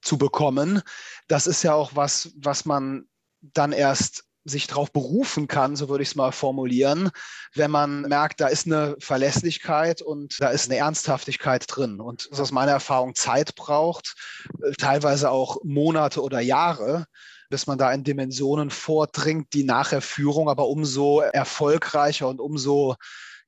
zu 0.02 0.18
bekommen. 0.18 0.82
Das 1.28 1.48
ist 1.48 1.64
ja 1.64 1.74
auch 1.74 1.96
was, 1.96 2.32
was 2.38 2.66
man 2.66 3.06
dann 3.42 3.72
erst 3.72 4.28
sich 4.50 4.68
darauf 4.68 4.92
berufen 4.92 5.48
kann, 5.48 5.76
so 5.76 5.90
würde 5.90 6.04
ich 6.04 6.10
es 6.10 6.16
mal 6.16 6.32
formulieren, 6.32 7.12
wenn 7.54 7.72
man 7.72 8.02
merkt, 8.04 8.40
da 8.40 8.48
ist 8.48 8.66
eine 8.66 8.96
Verlässlichkeit 9.00 10.02
und 10.02 10.40
da 10.40 10.50
ist 10.50 10.70
eine 10.70 10.80
Ernsthaftigkeit 10.80 11.66
drin. 11.68 12.00
Und 12.00 12.30
das 12.32 12.40
aus 12.40 12.52
meiner 12.52 12.72
Erfahrung 12.72 13.16
Zeit 13.16 13.56
braucht, 13.56 14.16
äh, 14.64 14.72
teilweise 14.74 15.32
auch 15.32 15.58
Monate 15.64 16.22
oder 16.22 16.40
Jahre, 16.40 17.06
bis 17.50 17.68
man 17.68 17.78
da 17.78 17.92
in 17.92 18.04
Dimensionen 18.04 18.70
vordringt, 18.70 19.54
die 19.54 19.64
nachher 19.64 20.02
Führung 20.02 20.50
aber 20.50 20.68
umso 20.68 21.22
erfolgreicher 21.22 22.28
und 22.28 22.40
umso 22.40 22.96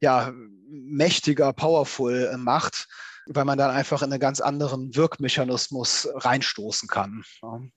ja, 0.02 0.32
mächtiger, 0.70 1.52
powerful 1.52 2.36
macht 2.38 2.88
weil 3.32 3.46
man 3.46 3.58
dann 3.58 3.70
einfach 3.70 4.02
in 4.02 4.12
einen 4.12 4.20
ganz 4.20 4.42
anderen 4.42 4.96
Wirkmechanismus 4.96 6.10
reinstoßen 6.14 6.90
kann. 6.90 7.24
Mhm. 7.44 7.72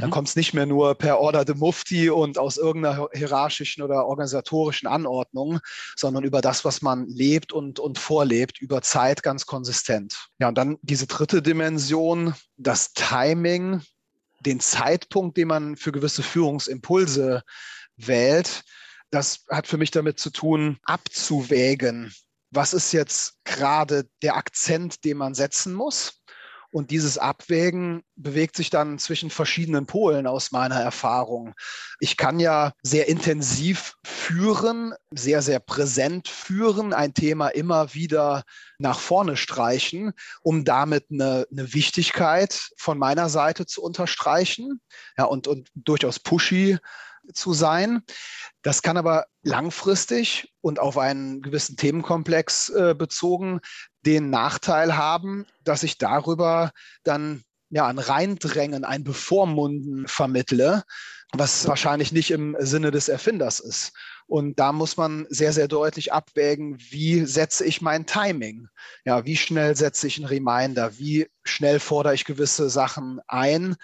Dann 0.00 0.10
kommt 0.10 0.28
es 0.28 0.36
nicht 0.36 0.52
mehr 0.52 0.66
nur 0.66 0.96
per 0.96 1.20
Order 1.20 1.44
de 1.44 1.54
Mufti 1.54 2.10
und 2.10 2.38
aus 2.38 2.56
irgendeiner 2.56 3.08
hierarchischen 3.12 3.82
oder 3.82 4.06
organisatorischen 4.06 4.88
Anordnung, 4.88 5.60
sondern 5.94 6.24
über 6.24 6.40
das, 6.40 6.64
was 6.64 6.82
man 6.82 7.06
lebt 7.06 7.52
und, 7.52 7.78
und 7.78 7.98
vorlebt, 7.98 8.60
über 8.60 8.82
Zeit 8.82 9.22
ganz 9.22 9.46
konsistent. 9.46 10.28
Ja, 10.40 10.48
und 10.48 10.58
dann 10.58 10.76
diese 10.82 11.06
dritte 11.06 11.40
Dimension, 11.40 12.34
das 12.56 12.92
Timing, 12.92 13.82
den 14.40 14.58
Zeitpunkt, 14.58 15.36
den 15.36 15.48
man 15.48 15.76
für 15.76 15.92
gewisse 15.92 16.24
Führungsimpulse 16.24 17.42
wählt, 17.96 18.64
das 19.10 19.44
hat 19.48 19.68
für 19.68 19.78
mich 19.78 19.92
damit 19.92 20.18
zu 20.18 20.30
tun, 20.30 20.78
abzuwägen, 20.82 22.12
was 22.50 22.72
ist 22.72 22.92
jetzt 22.92 23.34
gerade 23.44 24.08
der 24.22 24.36
Akzent, 24.36 25.04
den 25.04 25.18
man 25.18 25.34
setzen 25.34 25.74
muss. 25.74 26.22
Und 26.70 26.90
dieses 26.90 27.16
Abwägen 27.16 28.02
bewegt 28.16 28.56
sich 28.56 28.68
dann 28.70 28.98
zwischen 28.98 29.30
verschiedenen 29.30 29.86
Polen 29.86 30.26
aus 30.26 30.52
meiner 30.52 30.74
Erfahrung. 30.80 31.54
Ich 32.00 32.18
kann 32.18 32.38
ja 32.38 32.72
sehr 32.82 33.08
intensiv 33.08 33.94
führen, 34.04 34.92
sehr, 35.10 35.40
sehr 35.40 35.60
präsent 35.60 36.28
führen, 36.28 36.92
ein 36.92 37.14
Thema 37.14 37.48
immer 37.48 37.94
wieder 37.94 38.42
nach 38.78 38.98
vorne 38.98 39.38
streichen, 39.38 40.12
um 40.42 40.64
damit 40.64 41.06
eine, 41.10 41.46
eine 41.50 41.72
Wichtigkeit 41.72 42.68
von 42.76 42.98
meiner 42.98 43.30
Seite 43.30 43.64
zu 43.64 43.82
unterstreichen 43.82 44.80
ja, 45.16 45.24
und, 45.24 45.46
und 45.46 45.70
durchaus 45.74 46.18
pushy 46.18 46.78
zu 47.32 47.52
sein. 47.52 48.02
Das 48.62 48.82
kann 48.82 48.96
aber 48.96 49.26
langfristig 49.42 50.52
und 50.60 50.78
auf 50.78 50.98
einen 50.98 51.42
gewissen 51.42 51.76
Themenkomplex 51.76 52.68
äh, 52.70 52.94
bezogen 52.96 53.60
den 54.04 54.30
Nachteil 54.30 54.96
haben, 54.96 55.46
dass 55.64 55.82
ich 55.82 55.98
darüber 55.98 56.72
dann 57.04 57.42
ja 57.70 57.86
ein 57.86 57.98
Reindrängen, 57.98 58.84
ein 58.84 59.04
Bevormunden 59.04 60.06
vermittle, 60.06 60.84
was 61.32 61.66
wahrscheinlich 61.66 62.12
nicht 62.12 62.30
im 62.30 62.56
Sinne 62.60 62.90
des 62.90 63.08
Erfinders 63.08 63.60
ist. 63.60 63.92
Und 64.26 64.58
da 64.58 64.72
muss 64.72 64.96
man 64.96 65.26
sehr, 65.28 65.52
sehr 65.52 65.68
deutlich 65.68 66.12
abwägen, 66.12 66.76
wie 66.90 67.24
setze 67.26 67.64
ich 67.64 67.80
mein 67.80 68.06
Timing? 68.06 68.68
Ja, 69.04 69.24
wie 69.24 69.36
schnell 69.36 69.76
setze 69.76 70.06
ich 70.08 70.16
einen 70.18 70.26
Reminder? 70.26 70.98
Wie 70.98 71.28
schnell 71.44 71.78
fordere 71.78 72.14
ich 72.14 72.24
gewisse 72.24 72.68
Sachen 72.68 73.20
ein? 73.28 73.76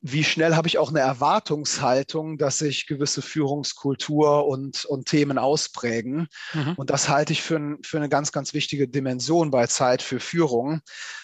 Wie 0.00 0.22
schnell 0.22 0.54
habe 0.54 0.68
ich 0.68 0.78
auch 0.78 0.90
eine 0.90 1.00
Erwartungshaltung, 1.00 2.38
dass 2.38 2.58
sich 2.58 2.86
gewisse 2.86 3.20
Führungskultur 3.20 4.46
und, 4.46 4.84
und 4.84 5.08
Themen 5.08 5.38
ausprägen. 5.38 6.28
Mhm. 6.52 6.74
Und 6.76 6.90
das 6.90 7.08
halte 7.08 7.32
ich 7.32 7.42
für, 7.42 7.76
für 7.82 7.96
eine 7.96 8.08
ganz, 8.08 8.30
ganz 8.30 8.54
wichtige 8.54 8.88
Dimension 8.88 9.50
bei 9.50 9.66
Zeit 9.66 10.02
für 10.02 10.20
Führung, 10.20 10.80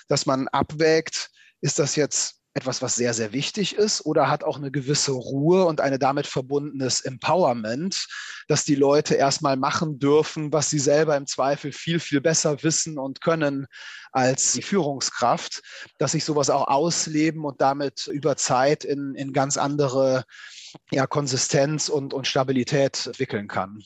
dass 0.09 0.27
man 0.27 0.49
abwägt, 0.49 1.31
ist 1.61 1.79
das 1.79 1.97
jetzt 1.97 2.44
etwas, 2.55 2.83
was 2.83 2.95
sehr, 2.95 3.13
sehr 3.15 3.33
wichtig 3.33 3.75
ist 3.75 4.07
oder 4.07 4.31
hat 4.31 4.45
auch 4.45 4.57
eine 4.57 4.71
gewisse 4.71 5.11
Ruhe 5.11 5.65
und 5.65 5.81
eine 5.81 5.99
damit 5.99 6.27
verbundenes 6.29 7.01
Empowerment, 7.01 8.07
dass 8.47 8.65
die 8.65 8.77
Leute 8.77 9.17
erstmal 9.17 9.57
machen 9.57 9.99
dürfen, 9.99 10.53
was 10.53 10.71
sie 10.71 10.79
selber 10.79 11.17
im 11.17 11.27
Zweifel 11.27 11.73
viel, 11.73 11.99
viel 11.99 12.21
besser 12.21 12.63
wissen 12.63 12.97
und 12.97 13.21
können 13.21 13.67
als 14.13 14.53
die 14.53 14.63
Führungskraft, 14.63 15.63
dass 15.99 16.13
sich 16.13 16.25
sowas 16.25 16.49
auch 16.49 16.69
ausleben 16.69 17.45
und 17.45 17.61
damit 17.61 18.07
über 18.07 18.37
Zeit 18.37 18.85
in, 18.85 19.17
in 19.17 19.33
ganz 19.33 19.57
andere 19.57 20.25
ja, 20.93 21.09
Konsistenz 21.09 21.89
und, 21.89 22.15
und 22.15 22.29
Stabilität 22.29 23.07
entwickeln 23.07 23.49
kann. 23.49 23.83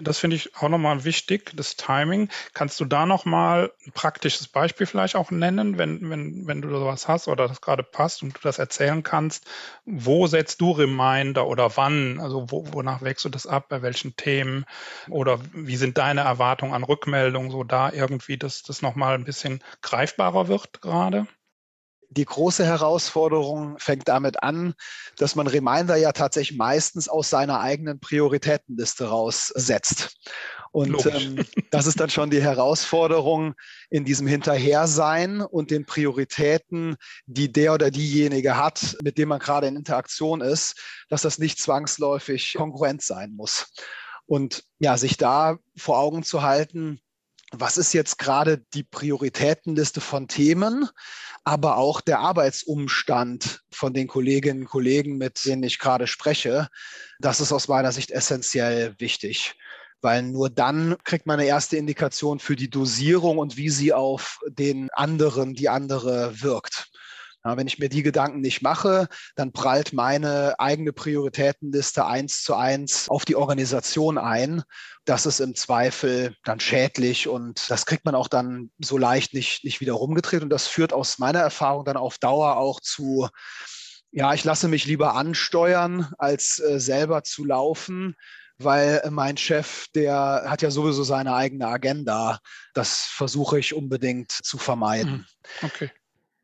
Das 0.00 0.18
finde 0.18 0.36
ich 0.36 0.54
auch 0.56 0.68
nochmal 0.68 1.04
wichtig, 1.04 1.52
das 1.54 1.76
Timing. 1.76 2.28
Kannst 2.54 2.78
du 2.80 2.84
da 2.84 3.06
nochmal 3.06 3.72
ein 3.86 3.92
praktisches 3.92 4.48
Beispiel 4.48 4.86
vielleicht 4.86 5.16
auch 5.16 5.30
nennen, 5.30 5.78
wenn, 5.78 6.10
wenn, 6.10 6.46
wenn 6.46 6.60
du 6.62 6.68
sowas 6.70 7.08
hast 7.08 7.28
oder 7.28 7.48
das 7.48 7.60
gerade 7.60 7.82
passt 7.82 8.22
und 8.22 8.34
du 8.36 8.40
das 8.42 8.58
erzählen 8.58 9.02
kannst? 9.02 9.46
Wo 9.84 10.26
setzt 10.26 10.60
du 10.60 10.72
Reminder 10.72 11.46
oder 11.46 11.76
wann? 11.76 12.20
Also 12.20 12.50
wo, 12.50 12.72
wonach 12.72 13.02
wächst 13.02 13.24
du 13.24 13.28
das 13.28 13.46
ab? 13.46 13.68
Bei 13.68 13.82
welchen 13.82 14.16
Themen? 14.16 14.64
Oder 15.08 15.38
wie 15.52 15.76
sind 15.76 15.98
deine 15.98 16.22
Erwartungen 16.22 16.74
an 16.74 16.84
Rückmeldungen 16.84 17.50
so 17.50 17.64
da 17.64 17.92
irgendwie, 17.92 18.36
dass 18.38 18.62
das 18.62 18.82
nochmal 18.82 19.14
ein 19.14 19.24
bisschen 19.24 19.62
greifbarer 19.82 20.48
wird 20.48 20.80
gerade? 20.82 21.26
Die 22.10 22.24
große 22.24 22.64
Herausforderung 22.64 23.78
fängt 23.78 24.08
damit 24.08 24.42
an, 24.42 24.74
dass 25.16 25.34
man 25.34 25.46
Reminder 25.46 25.96
ja 25.96 26.12
tatsächlich 26.12 26.56
meistens 26.56 27.08
aus 27.08 27.30
seiner 27.30 27.60
eigenen 27.60 28.00
Prioritätenliste 28.00 29.08
raussetzt. 29.08 30.16
Und 30.72 31.06
ähm, 31.06 31.44
das 31.70 31.86
ist 31.86 32.00
dann 32.00 32.10
schon 32.10 32.30
die 32.30 32.42
Herausforderung 32.42 33.54
in 33.88 34.04
diesem 34.04 34.26
Hinterhersein 34.26 35.40
und 35.40 35.70
den 35.70 35.86
Prioritäten, 35.86 36.96
die 37.26 37.50
der 37.50 37.72
oder 37.72 37.90
diejenige 37.90 38.56
hat, 38.56 38.96
mit 39.02 39.16
dem 39.16 39.30
man 39.30 39.38
gerade 39.38 39.66
in 39.68 39.76
Interaktion 39.76 40.40
ist, 40.40 40.78
dass 41.08 41.22
das 41.22 41.38
nicht 41.38 41.58
zwangsläufig 41.58 42.54
konkurrent 42.54 43.02
sein 43.02 43.32
muss. 43.34 43.72
Und 44.26 44.64
ja, 44.78 44.98
sich 44.98 45.16
da 45.16 45.58
vor 45.76 45.98
Augen 45.98 46.24
zu 46.24 46.42
halten, 46.42 47.00
was 47.52 47.76
ist 47.76 47.92
jetzt 47.92 48.18
gerade 48.18 48.58
die 48.74 48.82
Prioritätenliste 48.82 50.00
von 50.00 50.28
Themen, 50.28 50.88
aber 51.46 51.76
auch 51.76 52.00
der 52.00 52.18
Arbeitsumstand 52.18 53.62
von 53.70 53.94
den 53.94 54.08
Kolleginnen 54.08 54.62
und 54.62 54.68
Kollegen, 54.68 55.16
mit 55.16 55.44
denen 55.44 55.62
ich 55.62 55.78
gerade 55.78 56.08
spreche. 56.08 56.68
Das 57.20 57.40
ist 57.40 57.52
aus 57.52 57.68
meiner 57.68 57.92
Sicht 57.92 58.10
essentiell 58.10 58.96
wichtig 58.98 59.54
weil 60.02 60.22
nur 60.22 60.50
dann 60.50 60.96
kriegt 61.04 61.26
man 61.26 61.40
eine 61.40 61.48
erste 61.48 61.76
Indikation 61.76 62.38
für 62.38 62.54
die 62.54 62.70
Dosierung 62.70 63.38
und 63.38 63.56
wie 63.56 63.70
sie 63.70 63.92
auf 63.92 64.38
den 64.46 64.88
anderen, 64.92 65.54
die 65.54 65.68
andere 65.68 66.42
wirkt. 66.42 66.90
Ja, 67.46 67.56
wenn 67.56 67.68
ich 67.68 67.78
mir 67.78 67.88
die 67.88 68.02
Gedanken 68.02 68.40
nicht 68.40 68.60
mache, 68.60 69.06
dann 69.36 69.52
prallt 69.52 69.92
meine 69.92 70.58
eigene 70.58 70.92
Prioritätenliste 70.92 72.04
eins 72.04 72.42
zu 72.42 72.56
eins 72.56 73.08
auf 73.08 73.24
die 73.24 73.36
Organisation 73.36 74.18
ein. 74.18 74.64
Das 75.04 75.26
ist 75.26 75.38
im 75.38 75.54
Zweifel 75.54 76.34
dann 76.42 76.58
schädlich 76.58 77.28
und 77.28 77.70
das 77.70 77.86
kriegt 77.86 78.04
man 78.04 78.16
auch 78.16 78.26
dann 78.26 78.72
so 78.80 78.98
leicht 78.98 79.32
nicht, 79.32 79.62
nicht 79.62 79.80
wieder 79.80 79.92
rumgedreht. 79.92 80.42
Und 80.42 80.50
das 80.50 80.66
führt 80.66 80.92
aus 80.92 81.20
meiner 81.20 81.38
Erfahrung 81.38 81.84
dann 81.84 81.96
auf 81.96 82.18
Dauer 82.18 82.56
auch 82.56 82.80
zu, 82.80 83.28
ja, 84.10 84.34
ich 84.34 84.42
lasse 84.42 84.66
mich 84.66 84.84
lieber 84.84 85.14
ansteuern, 85.14 86.12
als 86.18 86.58
äh, 86.58 86.80
selber 86.80 87.22
zu 87.22 87.44
laufen 87.44 88.16
weil 88.58 89.02
mein 89.10 89.36
Chef, 89.36 89.86
der 89.94 90.44
hat 90.46 90.62
ja 90.62 90.70
sowieso 90.70 91.04
seine 91.04 91.34
eigene 91.34 91.68
Agenda. 91.68 92.40
Das 92.72 93.02
versuche 93.02 93.58
ich 93.58 93.74
unbedingt 93.74 94.32
zu 94.32 94.56
vermeiden. 94.56 95.26
Mhm. 95.60 95.66
Okay. 95.66 95.90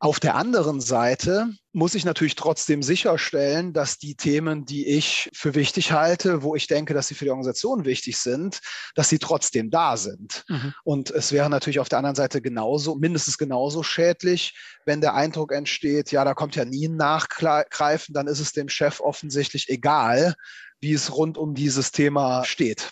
Auf 0.03 0.19
der 0.19 0.35
anderen 0.35 0.81
Seite 0.81 1.47
muss 1.71 1.95
ich 1.95 2.03
natürlich 2.03 2.35
trotzdem 2.35 2.83
sicherstellen, 2.83 3.71
dass 3.71 3.99
die 3.99 4.15
Themen, 4.15 4.65
die 4.65 4.85
ich 4.85 5.29
für 5.33 5.55
wichtig 5.55 5.93
halte, 5.93 6.43
wo 6.43 6.55
ich 6.55 6.67
denke, 6.67 6.93
dass 6.93 7.07
sie 7.07 7.15
für 7.15 7.23
die 7.23 7.31
Organisation 7.31 7.85
wichtig 7.85 8.17
sind, 8.17 8.59
dass 8.95 9.07
sie 9.07 9.17
trotzdem 9.17 9.69
da 9.69 9.95
sind. 9.95 10.43
Mhm. 10.49 10.73
Und 10.83 11.11
es 11.11 11.31
wäre 11.31 11.49
natürlich 11.49 11.79
auf 11.79 11.87
der 11.87 11.99
anderen 11.99 12.17
Seite 12.17 12.41
genauso, 12.41 12.95
mindestens 12.95 13.37
genauso 13.37 13.81
schädlich, 13.81 14.59
wenn 14.85 14.99
der 14.99 15.13
Eindruck 15.13 15.53
entsteht, 15.53 16.11
ja, 16.11 16.25
da 16.25 16.33
kommt 16.33 16.57
ja 16.57 16.65
nie 16.65 16.89
ein 16.89 16.97
Nachgreifen, 16.97 18.13
dann 18.13 18.27
ist 18.27 18.41
es 18.41 18.51
dem 18.51 18.67
Chef 18.67 18.99
offensichtlich 18.99 19.69
egal, 19.69 20.35
wie 20.81 20.91
es 20.91 21.15
rund 21.15 21.37
um 21.37 21.53
dieses 21.53 21.93
Thema 21.93 22.43
steht. 22.43 22.91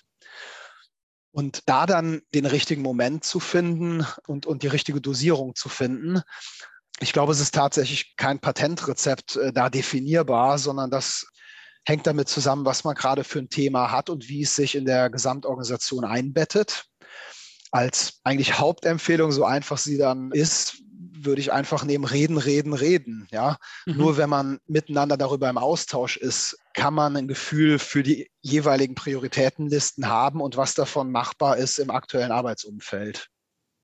Und 1.33 1.63
da 1.65 1.85
dann 1.85 2.21
den 2.33 2.45
richtigen 2.45 2.81
Moment 2.81 3.25
zu 3.25 3.41
finden 3.41 4.05
und, 4.27 4.45
und 4.45 4.63
die 4.63 4.67
richtige 4.67 5.01
Dosierung 5.01 5.55
zu 5.55 5.67
finden, 5.67 6.21
ich 7.01 7.13
glaube, 7.13 7.31
es 7.31 7.39
ist 7.39 7.55
tatsächlich 7.55 8.15
kein 8.15 8.39
Patentrezept 8.39 9.35
äh, 9.35 9.51
da 9.51 9.69
definierbar, 9.69 10.57
sondern 10.59 10.91
das 10.91 11.25
hängt 11.83 12.05
damit 12.05 12.29
zusammen, 12.29 12.63
was 12.63 12.83
man 12.83 12.95
gerade 12.95 13.23
für 13.23 13.39
ein 13.39 13.49
Thema 13.49 13.91
hat 13.91 14.09
und 14.09 14.29
wie 14.29 14.43
es 14.43 14.55
sich 14.55 14.75
in 14.75 14.85
der 14.85 15.09
Gesamtorganisation 15.09 16.05
einbettet. 16.05 16.85
Als 17.71 18.19
eigentlich 18.23 18.59
Hauptempfehlung, 18.59 19.31
so 19.31 19.45
einfach 19.45 19.79
sie 19.79 19.97
dann 19.97 20.31
ist, 20.31 20.77
würde 20.93 21.41
ich 21.41 21.51
einfach 21.51 21.83
nehmen, 21.83 22.05
reden, 22.05 22.37
reden, 22.37 22.73
reden. 22.73 23.27
Ja, 23.31 23.57
mhm. 23.87 23.97
nur 23.97 24.17
wenn 24.17 24.29
man 24.29 24.59
miteinander 24.67 25.17
darüber 25.17 25.49
im 25.49 25.57
Austausch 25.57 26.17
ist, 26.17 26.57
kann 26.73 26.93
man 26.93 27.17
ein 27.17 27.27
Gefühl 27.27 27.79
für 27.79 28.03
die 28.03 28.29
jeweiligen 28.41 28.93
Prioritätenlisten 28.93 30.07
haben 30.07 30.39
und 30.39 30.55
was 30.55 30.75
davon 30.75 31.11
machbar 31.11 31.57
ist 31.57 31.79
im 31.79 31.89
aktuellen 31.89 32.31
Arbeitsumfeld 32.31 33.31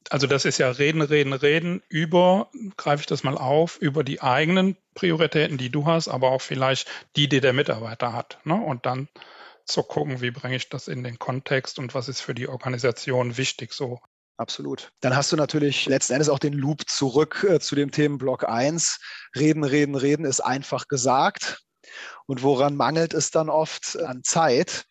also 0.10 0.28
das 0.28 0.46
ist 0.46 0.58
ja 0.58 0.70
Reden, 0.70 1.02
Reden, 1.02 1.34
Reden 1.34 1.82
über, 1.90 2.50
greife 2.78 3.02
ich 3.02 3.08
das 3.08 3.24
mal 3.24 3.38
auf, 3.38 3.78
über 3.78 4.04
die 4.04 4.22
eigenen 4.22 4.78
Prioritäten, 4.94 5.58
die 5.58 5.70
du 5.70 5.86
hast, 5.86 6.08
aber 6.08 6.32
auch 6.32 6.42
vielleicht 6.42 6.90
die, 7.16 7.28
die 7.28 7.42
der 7.42 7.54
Mitarbeiter 7.54 8.14
hat. 8.14 8.40
Ne? 8.44 8.56
Und 8.56 8.86
dann 8.86 9.10
zu 9.66 9.84
gucken, 9.84 10.22
wie 10.22 10.32
bringe 10.32 10.56
ich 10.56 10.70
das 10.70 10.88
in 10.88 11.04
den 11.04 11.20
Kontext 11.20 11.78
und 11.78 11.94
was 11.94 12.08
ist 12.08 12.22
für 12.22 12.34
die 12.34 12.48
Organisation 12.48 13.38
wichtig 13.38 13.74
so. 13.74 14.00
Absolut. 14.38 14.92
Dann 15.02 15.16
hast 15.16 15.32
du 15.32 15.36
natürlich 15.36 15.88
letzten 15.88 16.14
Endes 16.14 16.30
auch 16.30 16.40
den 16.40 16.54
Loop 16.54 16.88
zurück 16.88 17.46
äh, 17.50 17.60
zu 17.60 17.76
dem 17.76 17.92
Themenblock 17.92 18.48
1. 18.48 19.00
Reden, 19.36 19.64
reden, 19.64 19.96
reden 19.96 20.26
ist 20.26 20.42
einfach 20.42 20.88
gesagt. 20.88 21.64
Und 22.28 22.44
woran 22.44 22.76
mangelt 22.76 23.14
es 23.14 23.32
dann 23.32 23.50
oft 23.50 23.98
an 23.98 24.24
Zeit? 24.24 24.86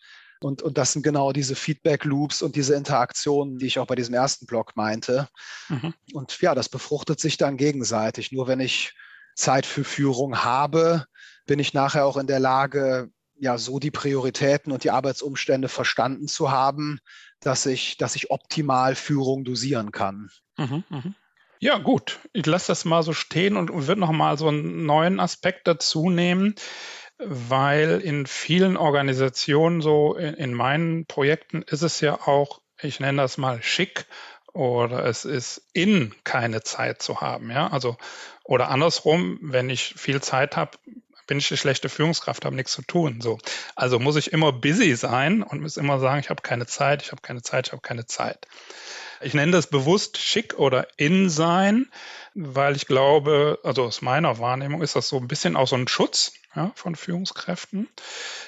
Und, 0.46 0.62
und 0.62 0.78
das 0.78 0.92
sind 0.92 1.02
genau 1.02 1.32
diese 1.32 1.56
Feedback-Loops 1.56 2.40
und 2.40 2.54
diese 2.54 2.76
Interaktionen, 2.76 3.58
die 3.58 3.66
ich 3.66 3.80
auch 3.80 3.86
bei 3.86 3.96
diesem 3.96 4.14
ersten 4.14 4.46
Blog 4.46 4.76
meinte. 4.76 5.28
Mhm. 5.68 5.92
Und 6.12 6.40
ja, 6.40 6.54
das 6.54 6.68
befruchtet 6.68 7.18
sich 7.18 7.36
dann 7.36 7.56
gegenseitig. 7.56 8.30
Nur 8.30 8.46
wenn 8.46 8.60
ich 8.60 8.94
Zeit 9.34 9.66
für 9.66 9.82
Führung 9.82 10.44
habe, 10.44 11.06
bin 11.46 11.58
ich 11.58 11.74
nachher 11.74 12.06
auch 12.06 12.16
in 12.16 12.28
der 12.28 12.38
Lage, 12.38 13.10
ja, 13.38 13.58
so 13.58 13.80
die 13.80 13.90
Prioritäten 13.90 14.72
und 14.72 14.84
die 14.84 14.92
Arbeitsumstände 14.92 15.68
verstanden 15.68 16.28
zu 16.28 16.52
haben, 16.52 17.00
dass 17.40 17.66
ich, 17.66 17.96
dass 17.96 18.14
ich 18.14 18.30
optimal 18.30 18.94
Führung 18.94 19.44
dosieren 19.44 19.90
kann. 19.90 20.30
Mhm, 20.56 20.84
mh. 20.88 21.02
Ja, 21.58 21.78
gut. 21.78 22.20
Ich 22.32 22.46
lasse 22.46 22.68
das 22.68 22.84
mal 22.84 23.02
so 23.02 23.12
stehen 23.12 23.56
und 23.56 23.72
würde 23.72 24.00
noch 24.00 24.12
mal 24.12 24.38
so 24.38 24.48
einen 24.48 24.86
neuen 24.86 25.18
Aspekt 25.18 25.66
dazu 25.66 26.08
nehmen, 26.08 26.54
weil 27.18 28.00
in 28.00 28.26
vielen 28.26 28.76
Organisationen, 28.76 29.80
so 29.80 30.14
in, 30.14 30.34
in 30.34 30.54
meinen 30.54 31.06
Projekten, 31.06 31.62
ist 31.62 31.82
es 31.82 32.00
ja 32.00 32.26
auch, 32.26 32.60
ich 32.80 33.00
nenne 33.00 33.22
das 33.22 33.38
mal 33.38 33.62
schick 33.62 34.06
oder 34.52 35.04
es 35.04 35.24
ist 35.24 35.62
in 35.72 36.14
keine 36.24 36.62
Zeit 36.62 37.02
zu 37.02 37.20
haben, 37.20 37.50
ja. 37.50 37.68
Also 37.68 37.96
oder 38.44 38.68
andersrum, 38.68 39.38
wenn 39.42 39.70
ich 39.70 39.94
viel 39.96 40.22
Zeit 40.22 40.56
habe, 40.56 40.78
bin 41.26 41.38
ich 41.38 41.50
eine 41.50 41.58
schlechte 41.58 41.88
Führungskraft, 41.88 42.44
habe 42.44 42.54
nichts 42.56 42.72
zu 42.72 42.82
tun. 42.82 43.20
So. 43.20 43.38
Also 43.74 43.98
muss 43.98 44.16
ich 44.16 44.32
immer 44.32 44.52
busy 44.52 44.94
sein 44.94 45.42
und 45.42 45.60
muss 45.60 45.76
immer 45.76 45.98
sagen, 45.98 46.20
ich 46.20 46.30
habe 46.30 46.42
keine 46.42 46.66
Zeit, 46.66 47.02
ich 47.02 47.10
habe 47.10 47.22
keine 47.22 47.42
Zeit, 47.42 47.66
ich 47.66 47.72
habe 47.72 47.82
keine 47.82 48.06
Zeit. 48.06 48.46
Ich 49.20 49.34
nenne 49.34 49.52
das 49.52 49.66
bewusst 49.66 50.18
schick 50.18 50.58
oder 50.58 50.86
in 50.96 51.28
sein, 51.30 51.90
weil 52.34 52.76
ich 52.76 52.86
glaube, 52.86 53.58
also 53.64 53.84
aus 53.84 54.02
meiner 54.02 54.38
Wahrnehmung 54.38 54.82
ist 54.82 54.94
das 54.94 55.08
so 55.08 55.16
ein 55.16 55.26
bisschen 55.26 55.56
auch 55.56 55.66
so 55.66 55.76
ein 55.76 55.88
Schutz 55.88 56.32
ja, 56.56 56.72
von 56.74 56.96
Führungskräften. 56.96 57.88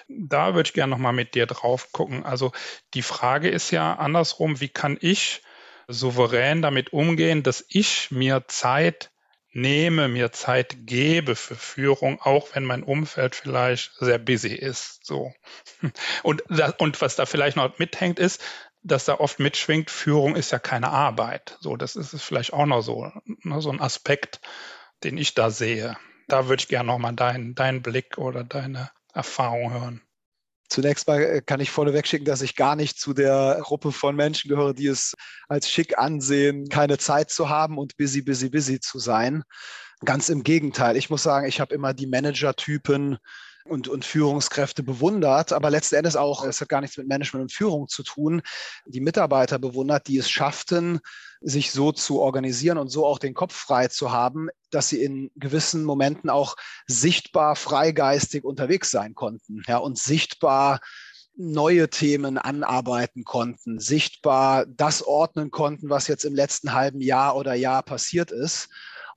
Da 0.08 0.54
würde 0.54 0.68
ich 0.68 0.72
gerne 0.72 0.90
nochmal 0.90 1.12
mit 1.12 1.34
dir 1.34 1.46
drauf 1.46 1.92
gucken. 1.92 2.24
Also 2.24 2.52
die 2.94 3.02
Frage 3.02 3.48
ist 3.48 3.70
ja 3.70 3.94
andersrum, 3.94 4.60
wie 4.60 4.70
kann 4.70 4.96
ich 5.00 5.42
souverän 5.86 6.62
damit 6.62 6.92
umgehen, 6.92 7.42
dass 7.42 7.64
ich 7.68 8.10
mir 8.10 8.44
Zeit 8.48 9.10
nehme, 9.52 10.08
mir 10.08 10.30
Zeit 10.32 10.86
gebe 10.86 11.34
für 11.34 11.56
Führung, 11.56 12.20
auch 12.20 12.54
wenn 12.54 12.64
mein 12.64 12.82
Umfeld 12.82 13.34
vielleicht 13.34 13.92
sehr 13.98 14.18
busy 14.18 14.54
ist. 14.54 15.04
So. 15.04 15.32
Und, 16.22 16.42
das, 16.48 16.74
und 16.78 17.00
was 17.00 17.16
da 17.16 17.26
vielleicht 17.26 17.56
noch 17.56 17.78
mithängt, 17.78 18.18
ist, 18.18 18.42
dass 18.82 19.04
da 19.04 19.14
oft 19.14 19.40
mitschwingt, 19.40 19.90
Führung 19.90 20.36
ist 20.36 20.52
ja 20.52 20.58
keine 20.58 20.90
Arbeit. 20.90 21.56
So, 21.60 21.76
das 21.76 21.96
ist 21.96 22.12
es 22.12 22.22
vielleicht 22.22 22.52
auch 22.52 22.66
noch 22.66 22.82
so, 22.82 23.10
ne, 23.42 23.60
so 23.60 23.70
ein 23.70 23.80
Aspekt, 23.80 24.40
den 25.02 25.18
ich 25.18 25.34
da 25.34 25.50
sehe. 25.50 25.96
Da 26.28 26.46
würde 26.48 26.60
ich 26.60 26.68
gerne 26.68 26.86
nochmal 26.86 27.14
deinen, 27.14 27.54
deinen 27.54 27.82
Blick 27.82 28.18
oder 28.18 28.44
deine 28.44 28.90
Erfahrung 29.14 29.72
hören. 29.72 30.02
Zunächst 30.68 31.08
mal 31.08 31.22
äh, 31.22 31.40
kann 31.40 31.60
ich 31.60 31.70
vorneweg 31.70 32.06
schicken, 32.06 32.26
dass 32.26 32.42
ich 32.42 32.54
gar 32.54 32.76
nicht 32.76 33.00
zu 33.00 33.14
der 33.14 33.58
Gruppe 33.62 33.90
von 33.90 34.14
Menschen 34.14 34.50
gehöre, 34.50 34.74
die 34.74 34.86
es 34.86 35.14
als 35.48 35.70
schick 35.70 35.98
ansehen, 35.98 36.68
keine 36.68 36.98
Zeit 36.98 37.30
zu 37.30 37.48
haben 37.48 37.78
und 37.78 37.96
busy, 37.96 38.20
busy, 38.20 38.50
busy 38.50 38.78
zu 38.78 38.98
sein. 38.98 39.42
Ganz 40.04 40.28
im 40.28 40.44
Gegenteil. 40.44 40.96
Ich 40.96 41.08
muss 41.08 41.22
sagen, 41.22 41.48
ich 41.48 41.60
habe 41.60 41.74
immer 41.74 41.94
die 41.94 42.06
Manager-Typen 42.06 43.16
und, 43.68 43.88
und 43.88 44.04
Führungskräfte 44.04 44.82
bewundert, 44.82 45.52
aber 45.52 45.70
letzten 45.70 45.96
Endes 45.96 46.16
auch, 46.16 46.44
es 46.44 46.60
hat 46.60 46.68
gar 46.68 46.80
nichts 46.80 46.96
mit 46.96 47.08
Management 47.08 47.42
und 47.42 47.52
Führung 47.52 47.88
zu 47.88 48.02
tun, 48.02 48.42
die 48.86 49.00
Mitarbeiter 49.00 49.58
bewundert, 49.58 50.08
die 50.08 50.18
es 50.18 50.30
schafften, 50.30 51.00
sich 51.40 51.70
so 51.70 51.92
zu 51.92 52.20
organisieren 52.20 52.78
und 52.78 52.88
so 52.88 53.06
auch 53.06 53.18
den 53.18 53.34
Kopf 53.34 53.54
frei 53.54 53.88
zu 53.88 54.10
haben, 54.10 54.48
dass 54.70 54.88
sie 54.88 55.02
in 55.02 55.30
gewissen 55.36 55.84
Momenten 55.84 56.30
auch 56.30 56.56
sichtbar 56.86 57.54
freigeistig 57.56 58.44
unterwegs 58.44 58.90
sein 58.90 59.14
konnten 59.14 59.62
ja, 59.66 59.78
und 59.78 59.98
sichtbar 59.98 60.80
neue 61.36 61.88
Themen 61.88 62.36
anarbeiten 62.36 63.24
konnten, 63.24 63.78
sichtbar 63.78 64.66
das 64.66 65.02
ordnen 65.02 65.52
konnten, 65.52 65.88
was 65.88 66.08
jetzt 66.08 66.24
im 66.24 66.34
letzten 66.34 66.72
halben 66.72 67.00
Jahr 67.00 67.36
oder 67.36 67.54
Jahr 67.54 67.84
passiert 67.84 68.32
ist. 68.32 68.68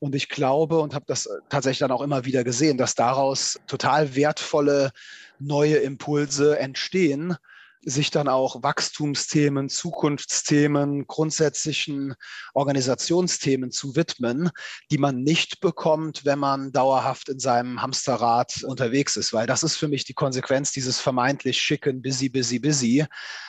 Und 0.01 0.15
ich 0.15 0.29
glaube 0.29 0.79
und 0.79 0.95
habe 0.95 1.05
das 1.07 1.29
tatsächlich 1.49 1.77
dann 1.77 1.91
auch 1.91 2.01
immer 2.01 2.25
wieder 2.25 2.43
gesehen, 2.43 2.79
dass 2.79 2.95
daraus 2.95 3.59
total 3.67 4.15
wertvolle 4.15 4.91
neue 5.37 5.75
Impulse 5.77 6.57
entstehen, 6.57 7.37
sich 7.83 8.09
dann 8.09 8.27
auch 8.27 8.63
Wachstumsthemen, 8.63 9.69
Zukunftsthemen, 9.69 11.05
grundsätzlichen 11.05 12.15
Organisationsthemen 12.55 13.69
zu 13.69 13.95
widmen, 13.95 14.49
die 14.89 14.97
man 14.97 15.21
nicht 15.21 15.61
bekommt, 15.61 16.25
wenn 16.25 16.39
man 16.39 16.71
dauerhaft 16.71 17.29
in 17.29 17.39
seinem 17.39 17.83
Hamsterrad 17.83 18.63
unterwegs 18.63 19.15
ist. 19.17 19.33
Weil 19.33 19.45
das 19.45 19.61
ist 19.61 19.75
für 19.75 19.87
mich 19.87 20.03
die 20.03 20.15
Konsequenz 20.15 20.71
dieses 20.71 20.99
vermeintlich 20.99 21.61
schicken 21.61 22.01
Busy, 22.01 22.29
Busy, 22.29 22.57
Busy, 22.57 23.05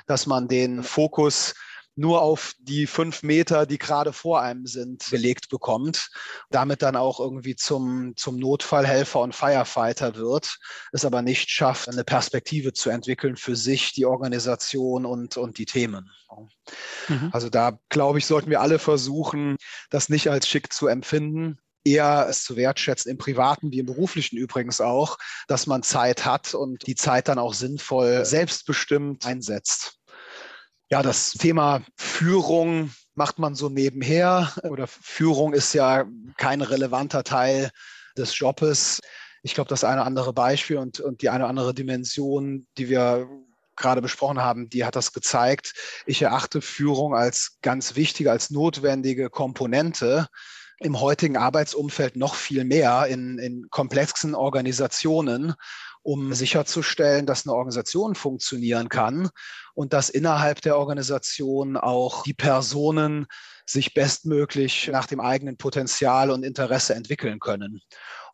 dass 0.07 0.27
man 0.27 0.49
den 0.49 0.83
Fokus 0.83 1.55
nur 1.95 2.23
auf 2.23 2.55
die 2.59 2.87
fünf 2.87 3.23
Meter, 3.23 3.67
die 3.67 3.79
gerade 3.79 4.13
vor 4.13 4.41
einem 4.41 4.67
sind, 4.67 5.09
gelegt 5.11 5.49
bekommt, 5.49 6.11
damit 6.51 6.83
dann 6.83 6.97
auch 6.97 7.21
irgendwie 7.21 7.55
zum, 7.55 8.15
zum 8.17 8.37
Notfallhelfer 8.39 9.21
und 9.21 9.35
Firefighter 9.35 10.17
wird, 10.17 10.59
es 10.93 11.05
aber 11.05 11.23
nicht 11.23 11.51
schafft, 11.51 11.89
eine 11.89 12.05
Perspektive 12.05 12.73
zu 12.73 12.91
entwickeln 12.91 13.37
für 13.37 13.57
sich, 13.57 13.93
die 13.93 14.07
Organisation 14.07 15.05
und, 15.05 15.37
und 15.37 15.59
die 15.59 15.67
Themen. 15.67 16.11
Mhm. 17.09 17.31
Also 17.33 17.51
da, 17.51 17.79
glaube 17.91 18.19
ich, 18.19 18.27
sollten 18.27 18.51
wir 18.51 18.63
alle 18.63 18.79
versuchen, 18.79 19.57
das 19.91 20.09
nicht 20.09 20.31
als 20.31 20.49
schick 20.49 20.73
zu 20.73 20.87
empfinden, 20.87 21.59
eher 21.85 22.27
es 22.29 22.45
zu 22.45 22.57
wertschätzen, 22.57 23.11
im 23.11 23.19
privaten 23.19 23.73
wie 23.73 23.81
im 23.81 23.87
beruflichen 23.87 24.37
übrigens 24.37 24.81
auch, 24.81 25.19
dass 25.49 25.67
man 25.67 25.83
Zeit 25.83 26.25
hat 26.25 26.55
und 26.55 26.87
die 26.87 26.95
Zeit 26.95 27.29
dann 27.29 27.39
auch 27.39 27.55
sinnvoll 27.55 28.25
selbstbestimmt 28.25 29.27
einsetzt. 29.27 29.99
Ja, 30.93 31.03
das 31.03 31.31
Thema 31.33 31.83
Führung 31.97 32.93
macht 33.15 33.39
man 33.39 33.55
so 33.55 33.71
nebenher 33.71 34.53
oder 34.63 34.87
Führung 34.87 35.55
ist 35.55 35.73
ja 35.73 36.05
kein 36.37 36.61
relevanter 36.61 37.25
Teil 37.25 37.71
des 38.15 38.39
Jobes. 38.39 39.01
Ich 39.43 39.55
glaube, 39.55 39.71
das 39.71 39.85
eine 39.85 40.03
oder 40.03 40.07
andere 40.07 40.35
Beispiel 40.35 40.77
und, 40.77 41.01
und 41.01 41.23
die 41.23 41.31
eine 41.31 41.45
oder 41.45 41.49
andere 41.49 41.73
Dimension, 41.73 42.67
die 42.77 42.91
wir 42.91 43.27
gerade 43.75 44.03
besprochen 44.03 44.43
haben, 44.43 44.69
die 44.69 44.85
hat 44.85 44.95
das 44.95 45.15
gezeigt. 45.15 45.73
Ich 46.05 46.21
erachte 46.21 46.61
Führung 46.61 47.15
als 47.15 47.57
ganz 47.63 47.97
wichtige, 47.97 48.31
als 48.31 48.51
notwendige 48.51 49.31
Komponente 49.31 50.29
im 50.79 51.01
heutigen 51.01 51.39
Arbeitsumfeld 51.39 52.17
noch 52.17 52.35
viel 52.35 52.67
mehr 52.67 53.07
in, 53.07 53.39
in 53.39 53.71
komplexen 53.71 54.35
Organisationen 54.35 55.55
um 56.03 56.35
sicherzustellen, 56.35 57.27
dass 57.27 57.47
eine 57.47 57.55
Organisation 57.55 58.15
funktionieren 58.15 58.89
kann 58.89 59.31
und 59.75 59.93
dass 59.93 60.11
innerhalb 60.11 60.61
der 60.61 60.77
Organisation 60.77 61.77
auch 61.77 62.25
die 62.25 62.35
Personen 62.35 63.27
sich 63.67 63.95
bestmöglich 63.95 64.89
nach 64.93 65.07
dem 65.07 65.21
eigenen 65.21 65.57
Potenzial 65.57 66.31
und 66.31 66.45
Interesse 66.45 66.95
entwickeln 66.95 67.39
können. 67.39 67.81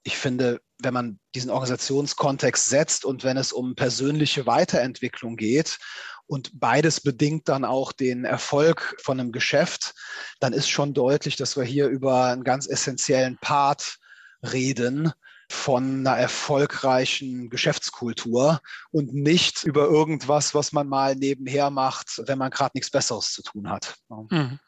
Ich 0.02 0.16
finde, 0.16 0.60
wenn 0.80 0.94
man 0.94 1.18
diesen 1.34 1.50
Organisationskontext 1.50 2.68
setzt 2.68 3.04
und 3.04 3.24
wenn 3.24 3.36
es 3.36 3.52
um 3.52 3.74
persönliche 3.74 4.46
Weiterentwicklung 4.46 5.36
geht 5.36 5.78
und 6.26 6.58
beides 6.58 7.00
bedingt 7.00 7.48
dann 7.48 7.64
auch 7.64 7.92
den 7.92 8.24
Erfolg 8.24 8.96
von 9.02 9.18
einem 9.18 9.32
Geschäft, 9.32 9.94
dann 10.40 10.52
ist 10.52 10.68
schon 10.68 10.94
deutlich, 10.94 11.36
dass 11.36 11.56
wir 11.56 11.64
hier 11.64 11.88
über 11.88 12.26
einen 12.26 12.44
ganz 12.44 12.66
essentiellen 12.66 13.38
Part 13.38 13.98
reden, 14.42 15.12
von 15.50 16.06
einer 16.06 16.16
erfolgreichen 16.16 17.50
Geschäftskultur 17.50 18.60
und 18.90 19.14
nicht 19.14 19.64
über 19.64 19.84
irgendwas, 19.86 20.54
was 20.54 20.72
man 20.72 20.88
mal 20.88 21.16
nebenher 21.16 21.70
macht, 21.70 22.22
wenn 22.26 22.38
man 22.38 22.50
gerade 22.50 22.72
nichts 22.74 22.90
Besseres 22.90 23.32
zu 23.32 23.42
tun 23.42 23.70
hat. 23.70 23.96
Mhm. 24.08 24.58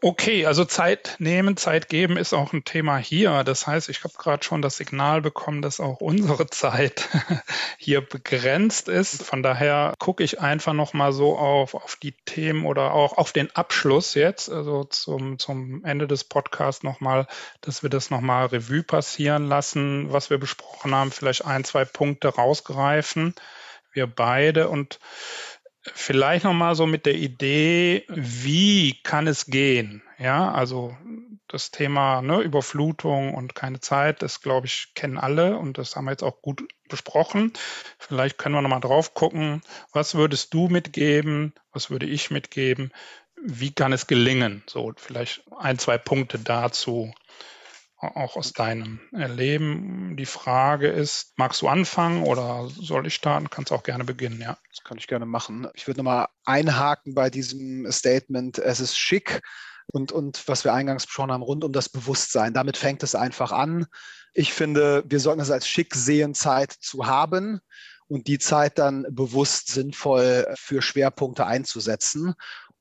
Okay, 0.00 0.46
also 0.46 0.64
Zeit 0.64 1.16
nehmen, 1.18 1.56
Zeit 1.56 1.88
geben 1.88 2.16
ist 2.16 2.32
auch 2.32 2.52
ein 2.52 2.64
Thema 2.64 2.98
hier. 2.98 3.42
Das 3.42 3.66
heißt, 3.66 3.88
ich 3.88 4.04
habe 4.04 4.14
gerade 4.16 4.44
schon 4.44 4.62
das 4.62 4.76
Signal 4.76 5.20
bekommen, 5.20 5.60
dass 5.60 5.80
auch 5.80 6.00
unsere 6.00 6.46
Zeit 6.50 7.08
hier 7.78 8.00
begrenzt 8.00 8.88
ist. 8.88 9.24
Von 9.24 9.42
daher 9.42 9.94
gucke 9.98 10.22
ich 10.22 10.40
einfach 10.40 10.72
noch 10.72 10.92
mal 10.92 11.12
so 11.12 11.36
auf, 11.36 11.74
auf 11.74 11.96
die 11.96 12.12
Themen 12.12 12.64
oder 12.64 12.94
auch 12.94 13.18
auf 13.18 13.32
den 13.32 13.50
Abschluss 13.56 14.14
jetzt, 14.14 14.48
also 14.48 14.84
zum, 14.84 15.40
zum 15.40 15.84
Ende 15.84 16.06
des 16.06 16.22
Podcasts 16.22 16.84
noch 16.84 17.00
mal, 17.00 17.26
dass 17.60 17.82
wir 17.82 17.90
das 17.90 18.08
noch 18.08 18.20
mal 18.20 18.46
Revue 18.46 18.84
passieren 18.84 19.48
lassen, 19.48 20.12
was 20.12 20.30
wir 20.30 20.38
besprochen 20.38 20.94
haben, 20.94 21.10
vielleicht 21.10 21.44
ein, 21.44 21.64
zwei 21.64 21.84
Punkte 21.84 22.28
rausgreifen. 22.28 23.34
Wir 23.92 24.06
beide 24.06 24.68
und 24.68 25.00
Vielleicht 25.94 26.44
nochmal 26.44 26.74
so 26.74 26.86
mit 26.86 27.06
der 27.06 27.14
Idee, 27.14 28.04
wie 28.08 29.00
kann 29.02 29.26
es 29.26 29.46
gehen? 29.46 30.02
Ja, 30.18 30.50
also 30.52 30.96
das 31.48 31.70
Thema 31.70 32.22
ne, 32.22 32.40
Überflutung 32.40 33.34
und 33.34 33.54
keine 33.54 33.80
Zeit, 33.80 34.22
das 34.22 34.40
glaube 34.40 34.66
ich, 34.66 34.92
kennen 34.94 35.18
alle 35.18 35.56
und 35.56 35.78
das 35.78 35.96
haben 35.96 36.04
wir 36.04 36.10
jetzt 36.10 36.22
auch 36.22 36.42
gut 36.42 36.62
besprochen. 36.88 37.52
Vielleicht 37.98 38.38
können 38.38 38.54
wir 38.54 38.62
nochmal 38.62 38.80
drauf 38.80 39.14
gucken, 39.14 39.62
was 39.92 40.14
würdest 40.14 40.52
du 40.54 40.68
mitgeben, 40.68 41.54
was 41.72 41.90
würde 41.90 42.06
ich 42.06 42.30
mitgeben, 42.30 42.92
wie 43.42 43.72
kann 43.72 43.92
es 43.92 44.06
gelingen? 44.06 44.62
So, 44.66 44.92
vielleicht 44.96 45.42
ein, 45.56 45.78
zwei 45.78 45.98
Punkte 45.98 46.38
dazu. 46.38 47.12
Auch 48.00 48.36
aus 48.36 48.52
deinem 48.52 49.00
Erleben. 49.12 50.16
Die 50.16 50.26
Frage 50.26 50.88
ist, 50.88 51.32
magst 51.36 51.62
du 51.62 51.68
anfangen 51.68 52.22
oder 52.22 52.68
soll 52.68 53.06
ich 53.06 53.14
starten? 53.14 53.50
Kannst 53.50 53.72
auch 53.72 53.82
gerne 53.82 54.04
beginnen, 54.04 54.40
ja. 54.40 54.56
Das 54.70 54.84
kann 54.84 54.98
ich 54.98 55.08
gerne 55.08 55.26
machen. 55.26 55.68
Ich 55.74 55.86
würde 55.86 55.98
nochmal 55.98 56.28
einhaken 56.44 57.14
bei 57.14 57.28
diesem 57.30 57.90
Statement, 57.90 58.58
es 58.58 58.80
ist 58.80 58.96
schick 58.96 59.40
und, 59.92 60.12
und 60.12 60.46
was 60.46 60.64
wir 60.64 60.74
eingangs 60.74 61.06
besprochen 61.06 61.32
haben, 61.32 61.42
rund 61.42 61.64
um 61.64 61.72
das 61.72 61.88
Bewusstsein. 61.88 62.54
Damit 62.54 62.76
fängt 62.76 63.02
es 63.02 63.14
einfach 63.14 63.52
an. 63.52 63.86
Ich 64.34 64.52
finde, 64.52 65.02
wir 65.06 65.18
sollten 65.18 65.40
es 65.40 65.50
als 65.50 65.66
schick 65.66 65.94
sehen, 65.94 66.34
Zeit 66.34 66.72
zu 66.72 67.06
haben 67.06 67.60
und 68.06 68.26
die 68.26 68.38
Zeit 68.38 68.78
dann 68.78 69.06
bewusst 69.10 69.68
sinnvoll 69.68 70.46
für 70.56 70.82
Schwerpunkte 70.82 71.46
einzusetzen. 71.46 72.34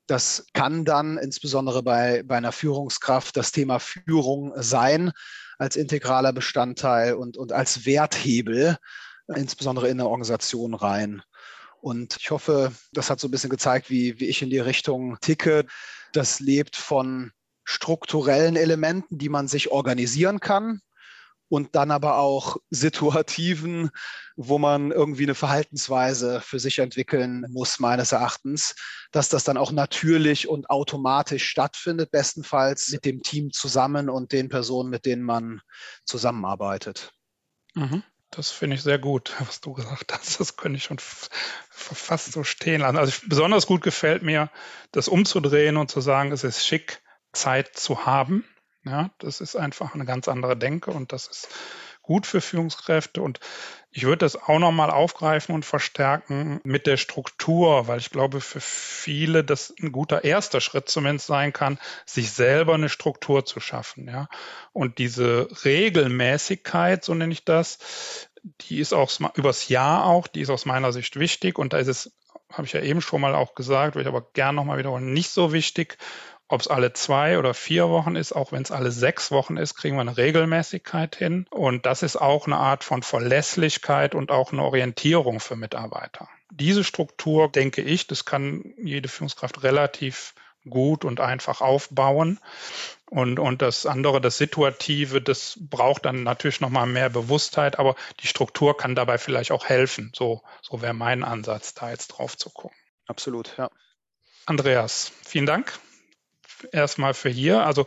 Das 0.08 0.46
kann 0.54 0.86
dann 0.86 1.18
insbesondere 1.18 1.84
bei, 1.84 2.24
bei 2.24 2.38
einer 2.38 2.54
Führungskraft 2.54 3.36
das 3.36 3.52
Thema 3.52 3.80
Führung 3.80 4.54
sein 4.56 5.12
als 5.58 5.76
integraler 5.76 6.34
Bestandteil 6.34 7.14
und, 7.14 7.38
und 7.38 7.52
als 7.52 7.86
Werthebel, 7.86 8.78
insbesondere 9.28 9.90
in 9.90 10.00
eine 10.00 10.10
Organisation 10.10 10.74
rein. 10.74 11.22
Und 11.82 12.18
ich 12.20 12.32
hoffe, 12.32 12.72
das 12.94 13.10
hat 13.10 13.20
so 13.20 13.28
ein 13.28 13.32
bisschen 13.32 13.50
gezeigt, 13.50 13.90
wie, 13.90 14.20
wie 14.20 14.28
ich 14.28 14.42
in 14.42 14.50
die 14.50 14.60
Richtung 14.60 15.18
ticke. 15.20 15.66
Das 16.14 16.40
lebt 16.40 16.76
von 16.76 17.32
strukturellen 17.66 18.56
Elementen, 18.56 19.18
die 19.18 19.30
man 19.30 19.48
sich 19.48 19.72
organisieren 19.72 20.40
kann 20.40 20.82
und 21.50 21.76
dann 21.76 21.92
aber 21.92 22.18
auch 22.18 22.58
Situativen, 22.70 23.90
wo 24.36 24.58
man 24.58 24.92
irgendwie 24.92 25.24
eine 25.24 25.36
Verhaltensweise 25.36 26.42
für 26.42 26.60
sich 26.60 26.80
entwickeln 26.80 27.46
muss, 27.50 27.80
meines 27.80 28.12
Erachtens, 28.12 28.76
dass 29.12 29.30
das 29.30 29.44
dann 29.44 29.58
auch 29.58 29.72
natürlich 29.72 30.48
und 30.48 30.70
automatisch 30.70 31.48
stattfindet, 31.48 32.12
bestenfalls 32.12 32.90
mit 32.90 33.06
dem 33.06 33.22
Team 33.22 33.52
zusammen 33.52 34.10
und 34.10 34.32
den 34.32 34.50
Personen, 34.50 34.90
mit 34.90 35.06
denen 35.06 35.24
man 35.24 35.62
zusammenarbeitet. 36.06 37.12
Mhm. 37.74 38.04
Das 38.30 38.52
finde 38.52 38.76
ich 38.76 38.84
sehr 38.84 39.00
gut, 39.00 39.34
was 39.40 39.62
du 39.62 39.74
gesagt 39.74 40.14
hast. 40.14 40.40
Das 40.40 40.58
könnte 40.58 40.78
ich 40.78 40.84
schon 40.84 41.00
fast 41.00 42.32
so 42.32 42.44
stehen 42.44 42.82
lassen. 42.82 42.98
Also 42.98 43.10
ich, 43.10 43.30
besonders 43.30 43.68
gut 43.68 43.82
gefällt 43.82 44.22
mir, 44.22 44.52
das 44.92 45.08
umzudrehen 45.08 45.78
und 45.78 45.90
zu 45.90 46.02
sagen, 46.02 46.32
es 46.32 46.44
ist 46.44 46.66
schick, 46.66 47.02
Zeit 47.32 47.76
zu 47.78 48.06
haben 48.06 48.44
ja, 48.88 49.10
das 49.20 49.42
ist 49.42 49.56
einfach 49.56 49.94
eine 49.94 50.06
ganz 50.06 50.28
andere 50.28 50.58
Denke 50.58 50.92
und 50.92 51.12
das 51.14 51.28
ist 51.28 51.50
gut 52.08 52.26
für 52.26 52.42
Führungskräfte. 52.42 53.22
Und 53.22 53.40
ich 53.92 54.04
würde 54.04 54.20
das 54.20 54.36
auch 54.36 54.60
nochmal 54.60 54.90
aufgreifen 54.90 55.54
und 55.54 55.66
verstärken 55.66 56.60
mit 56.64 56.88
der 56.88 56.98
Struktur, 56.98 57.88
weil 57.88 58.00
ich 58.00 58.10
glaube, 58.10 58.42
für 58.42 58.62
viele 58.62 59.44
das 59.44 59.74
ein 59.82 59.92
guter 59.92 60.24
erster 60.24 60.62
Schritt 60.62 60.90
zumindest 60.90 61.28
sein 61.28 61.54
kann, 61.54 61.78
sich 62.06 62.32
selber 62.32 62.74
eine 62.74 62.90
Struktur 62.90 63.46
zu 63.46 63.60
schaffen. 63.60 64.08
Ja. 64.08 64.30
Und 64.72 64.98
diese 64.98 65.50
Regelmäßigkeit, 65.66 67.04
so 67.04 67.14
nenne 67.14 67.34
ich 67.34 67.44
das, 67.44 67.78
die 68.62 68.80
ist 68.80 68.94
auch 68.94 69.12
übers 69.36 69.68
Jahr 69.68 70.06
auch, 70.06 70.28
die 70.28 70.42
ist 70.42 70.50
aus 70.50 70.66
meiner 70.66 70.94
Sicht 70.94 71.20
wichtig. 71.20 71.60
Und 71.60 71.74
da 71.74 71.78
ist 71.78 71.88
es, 71.88 72.14
habe 72.52 72.66
ich 72.66 72.74
ja 72.74 72.82
eben 72.82 73.02
schon 73.02 73.20
mal 73.20 73.36
auch 73.36 73.54
gesagt, 73.54 73.96
würde 73.96 74.10
ich 74.10 74.16
aber 74.16 74.26
gern 74.34 74.56
nochmal 74.56 74.78
wiederholen, 74.78 75.12
nicht 75.12 75.32
so 75.32 75.52
wichtig, 75.52 75.98
ob 76.50 76.62
es 76.62 76.68
alle 76.68 76.94
zwei 76.94 77.38
oder 77.38 77.54
vier 77.54 77.90
Wochen 77.90 78.16
ist, 78.16 78.32
auch 78.32 78.52
wenn 78.52 78.62
es 78.62 78.72
alle 78.72 78.92
sechs 78.92 79.32
Wochen 79.32 79.58
ist, 79.58 79.76
kriegen 79.76 79.98
wir 79.98 80.02
eine 80.02 80.18
Regelmäßigkeit 80.18 81.16
hin. 81.16 81.46
Und 81.50 81.86
das 81.86 82.04
ist 82.04 82.16
auch 82.16 82.48
eine 82.48 82.58
Art 82.58 82.84
von 82.84 83.04
Verlässlichkeit 83.04 84.16
und 84.16 84.32
auch 84.32 84.54
eine 84.54 84.64
Orientierung 84.64 85.40
für 85.40 85.56
Mitarbeiter. 85.56 86.30
Diese 86.50 86.84
Struktur, 86.84 87.52
denke 87.52 87.82
ich, 87.82 88.08
das 88.08 88.24
kann 88.24 88.74
jede 88.78 89.10
Führungskraft 89.10 89.64
relativ 89.64 90.34
gut 90.70 91.06
und 91.06 91.20
einfach 91.20 91.62
aufbauen. 91.62 92.40
Und, 93.10 93.40
und 93.40 93.62
das 93.62 93.86
andere, 93.86 94.20
das 94.20 94.38
Situative, 94.38 95.22
das 95.22 95.58
braucht 95.62 96.06
dann 96.06 96.24
natürlich 96.24 96.60
nochmal 96.60 96.88
mehr 96.88 97.10
Bewusstheit, 97.10 97.80
aber 97.80 97.96
die 98.22 98.28
Struktur 98.28 98.76
kann 98.76 98.96
dabei 98.96 99.18
vielleicht 99.18 99.52
auch 99.52 99.66
helfen. 99.66 100.12
So, 100.16 100.42
so 100.62 100.82
wäre 100.82 100.94
mein 100.94 101.24
Ansatz, 101.24 101.74
da 101.74 101.90
jetzt 101.90 102.08
drauf 102.08 102.38
zu 102.38 102.50
gucken. 102.50 102.78
Absolut, 103.06 103.56
ja. 103.58 103.70
Andreas, 104.46 105.12
vielen 105.26 105.46
Dank 105.46 105.80
erstmal 106.72 107.14
für 107.14 107.30
hier. 107.30 107.66
Also 107.66 107.86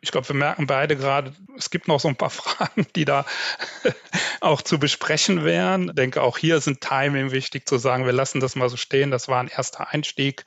ich 0.00 0.10
glaube, 0.10 0.28
wir 0.28 0.36
merken 0.36 0.66
beide 0.66 0.96
gerade, 0.96 1.32
es 1.56 1.70
gibt 1.70 1.88
noch 1.88 2.00
so 2.00 2.08
ein 2.08 2.16
paar 2.16 2.30
Fragen, 2.30 2.86
die 2.96 3.04
da 3.04 3.24
auch 4.40 4.62
zu 4.62 4.78
besprechen 4.78 5.44
wären. 5.44 5.88
Ich 5.88 5.94
denke, 5.94 6.22
auch 6.22 6.38
hier 6.38 6.60
sind 6.60 6.80
Timing 6.80 7.30
wichtig 7.30 7.68
zu 7.68 7.78
sagen, 7.78 8.06
wir 8.06 8.12
lassen 8.12 8.40
das 8.40 8.56
mal 8.56 8.68
so 8.68 8.76
stehen. 8.76 9.10
Das 9.10 9.28
war 9.28 9.40
ein 9.40 9.48
erster 9.48 9.90
Einstieg. 9.90 10.44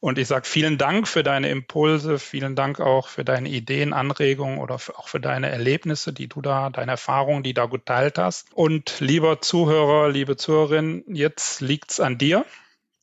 Und 0.00 0.18
ich 0.18 0.28
sage 0.28 0.46
vielen 0.46 0.78
Dank 0.78 1.08
für 1.08 1.22
deine 1.22 1.50
Impulse, 1.50 2.18
vielen 2.18 2.56
Dank 2.56 2.80
auch 2.80 3.08
für 3.08 3.24
deine 3.24 3.48
Ideen, 3.48 3.92
Anregungen 3.92 4.58
oder 4.58 4.74
auch 4.74 5.08
für 5.08 5.20
deine 5.20 5.50
Erlebnisse, 5.50 6.12
die 6.12 6.28
du 6.28 6.40
da, 6.40 6.70
deine 6.70 6.92
Erfahrungen, 6.92 7.42
die 7.42 7.54
da 7.54 7.66
geteilt 7.66 8.18
hast. 8.18 8.48
Und 8.54 9.00
lieber 9.00 9.40
Zuhörer, 9.40 10.08
liebe 10.08 10.36
Zuhörerin, 10.36 11.04
jetzt 11.08 11.60
liegt's 11.60 12.00
an 12.00 12.18
dir. 12.18 12.44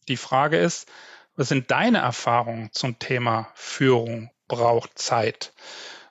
Die 0.08 0.17
Frage 0.17 0.58
ist, 0.58 0.89
was 1.38 1.47
sind 1.50 1.71
deine 1.71 2.00
Erfahrungen 2.00 2.69
zum 2.73 3.00
Thema 3.00 3.50
Führung 3.54 4.32
braucht 4.47 4.97
Zeit? 5.00 5.54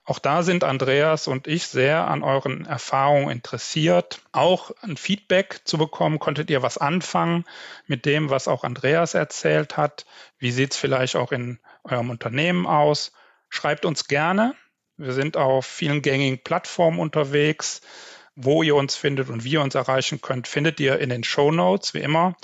Auch 0.05 0.21
da 0.21 0.45
sind 0.45 0.63
Andreas 0.63 1.27
und 1.27 1.49
ich 1.49 1.67
sehr 1.67 2.07
an 2.07 2.23
euren 2.23 2.65
Erfahrungen 2.65 3.29
interessiert. 3.29 4.23
Auch 4.31 4.71
ein 4.83 4.97
Feedback 4.97 5.63
zu 5.65 5.79
bekommen, 5.79 6.21
konntet 6.21 6.49
ihr 6.49 6.63
was 6.63 6.79
anfangen 6.79 7.45
mit 7.89 8.07
dem, 8.07 8.31
was 8.31 8.47
auch 8.47 8.63
Andreas 8.63 9.15
erzählt 9.15 9.77
hat? 9.77 10.07
Wie 10.39 10.53
sieht 10.53 10.75
es 10.75 10.79
vielleicht 10.79 11.17
auch 11.17 11.33
in 11.33 11.59
eurem 11.83 12.11
Unternehmen 12.11 12.65
aus? 12.65 13.11
Schreibt 13.49 13.85
uns 13.85 14.07
gerne. 14.07 14.55
Wir 14.97 15.13
sind 15.13 15.37
auf 15.37 15.67
vielen 15.67 16.03
gängigen 16.03 16.39
Plattformen 16.39 17.01
unterwegs. 17.01 17.81
Wo 18.37 18.63
ihr 18.63 18.77
uns 18.77 18.95
findet 18.95 19.29
und 19.29 19.43
wie 19.43 19.55
ihr 19.55 19.63
uns 19.63 19.75
erreichen 19.75 20.21
könnt, 20.21 20.47
findet 20.47 20.79
ihr 20.79 21.01
in 21.01 21.09
den 21.09 21.25
Show 21.25 21.51
Notes, 21.51 21.95
wie 21.95 22.01
immer. 22.01 22.37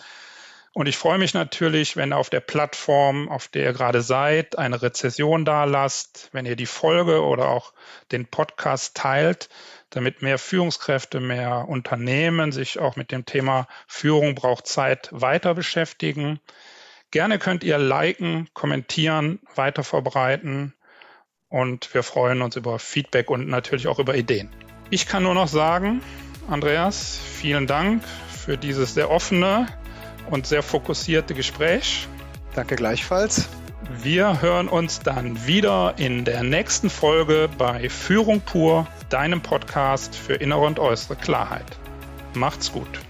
Und 0.75 0.87
ich 0.87 0.97
freue 0.97 1.19
mich 1.19 1.35
natürlich, 1.35 1.97
wenn 1.97 2.15
auf 2.15 2.31
der 2.31 2.41
Plattform, 2.41 3.29
auf 3.29 3.49
der 3.49 3.65
ihr 3.65 3.73
gerade 3.75 4.01
seid, 4.01 4.57
eine 4.57 4.81
Rezession 4.81 5.45
da 5.45 5.65
lasst, 5.65 6.31
wenn 6.33 6.47
ihr 6.47 6.57
die 6.57 6.67
Folge 6.67 7.23
oder 7.23 7.49
auch 7.49 7.75
den 8.11 8.27
Podcast 8.27 8.97
teilt, 8.97 9.51
damit 9.91 10.23
mehr 10.23 10.39
Führungskräfte, 10.39 11.21
mehr 11.21 11.67
Unternehmen 11.69 12.53
sich 12.53 12.79
auch 12.79 12.97
mit 12.97 13.13
dem 13.13 13.27
Thema 13.27 13.69
Führung 13.87 14.35
braucht 14.35 14.67
Zeit 14.67 15.11
weiter 15.13 15.55
beschäftigen. 15.55 16.41
Gerne 17.11 17.39
könnt 17.39 17.65
ihr 17.65 17.77
liken, 17.77 18.49
kommentieren, 18.55 19.41
weiter 19.55 19.85
verbreiten 19.85 20.73
und 21.51 21.93
wir 21.93 22.03
freuen 22.03 22.41
uns 22.41 22.57
über 22.57 22.79
Feedback 22.79 23.29
und 23.29 23.47
natürlich 23.47 23.89
auch 23.89 23.99
über 23.99 24.15
Ideen. 24.15 24.49
Ich 24.89 25.07
kann 25.07 25.23
nur 25.23 25.35
noch 25.35 25.49
sagen, 25.49 26.01
Andreas, 26.49 27.19
vielen 27.19 27.67
Dank 27.67 28.03
für 28.45 28.57
dieses 28.57 28.95
sehr 28.95 29.11
offene, 29.11 29.67
und 30.31 30.47
sehr 30.47 30.63
fokussierte 30.63 31.35
Gespräch. 31.35 32.09
Danke 32.55 32.77
gleichfalls. 32.77 33.49
Wir 34.03 34.41
hören 34.41 34.69
uns 34.69 35.01
dann 35.01 35.47
wieder 35.47 35.95
in 35.97 36.25
der 36.25 36.43
nächsten 36.43 36.89
Folge 36.89 37.49
bei 37.59 37.89
Führung 37.89 38.41
pur, 38.41 38.87
deinem 39.11 39.43
Podcast 39.43 40.15
für 40.15 40.35
innere 40.35 40.61
und 40.61 40.79
äußere 40.79 41.17
Klarheit. 41.17 41.67
Macht's 42.35 42.73
gut. 42.73 43.01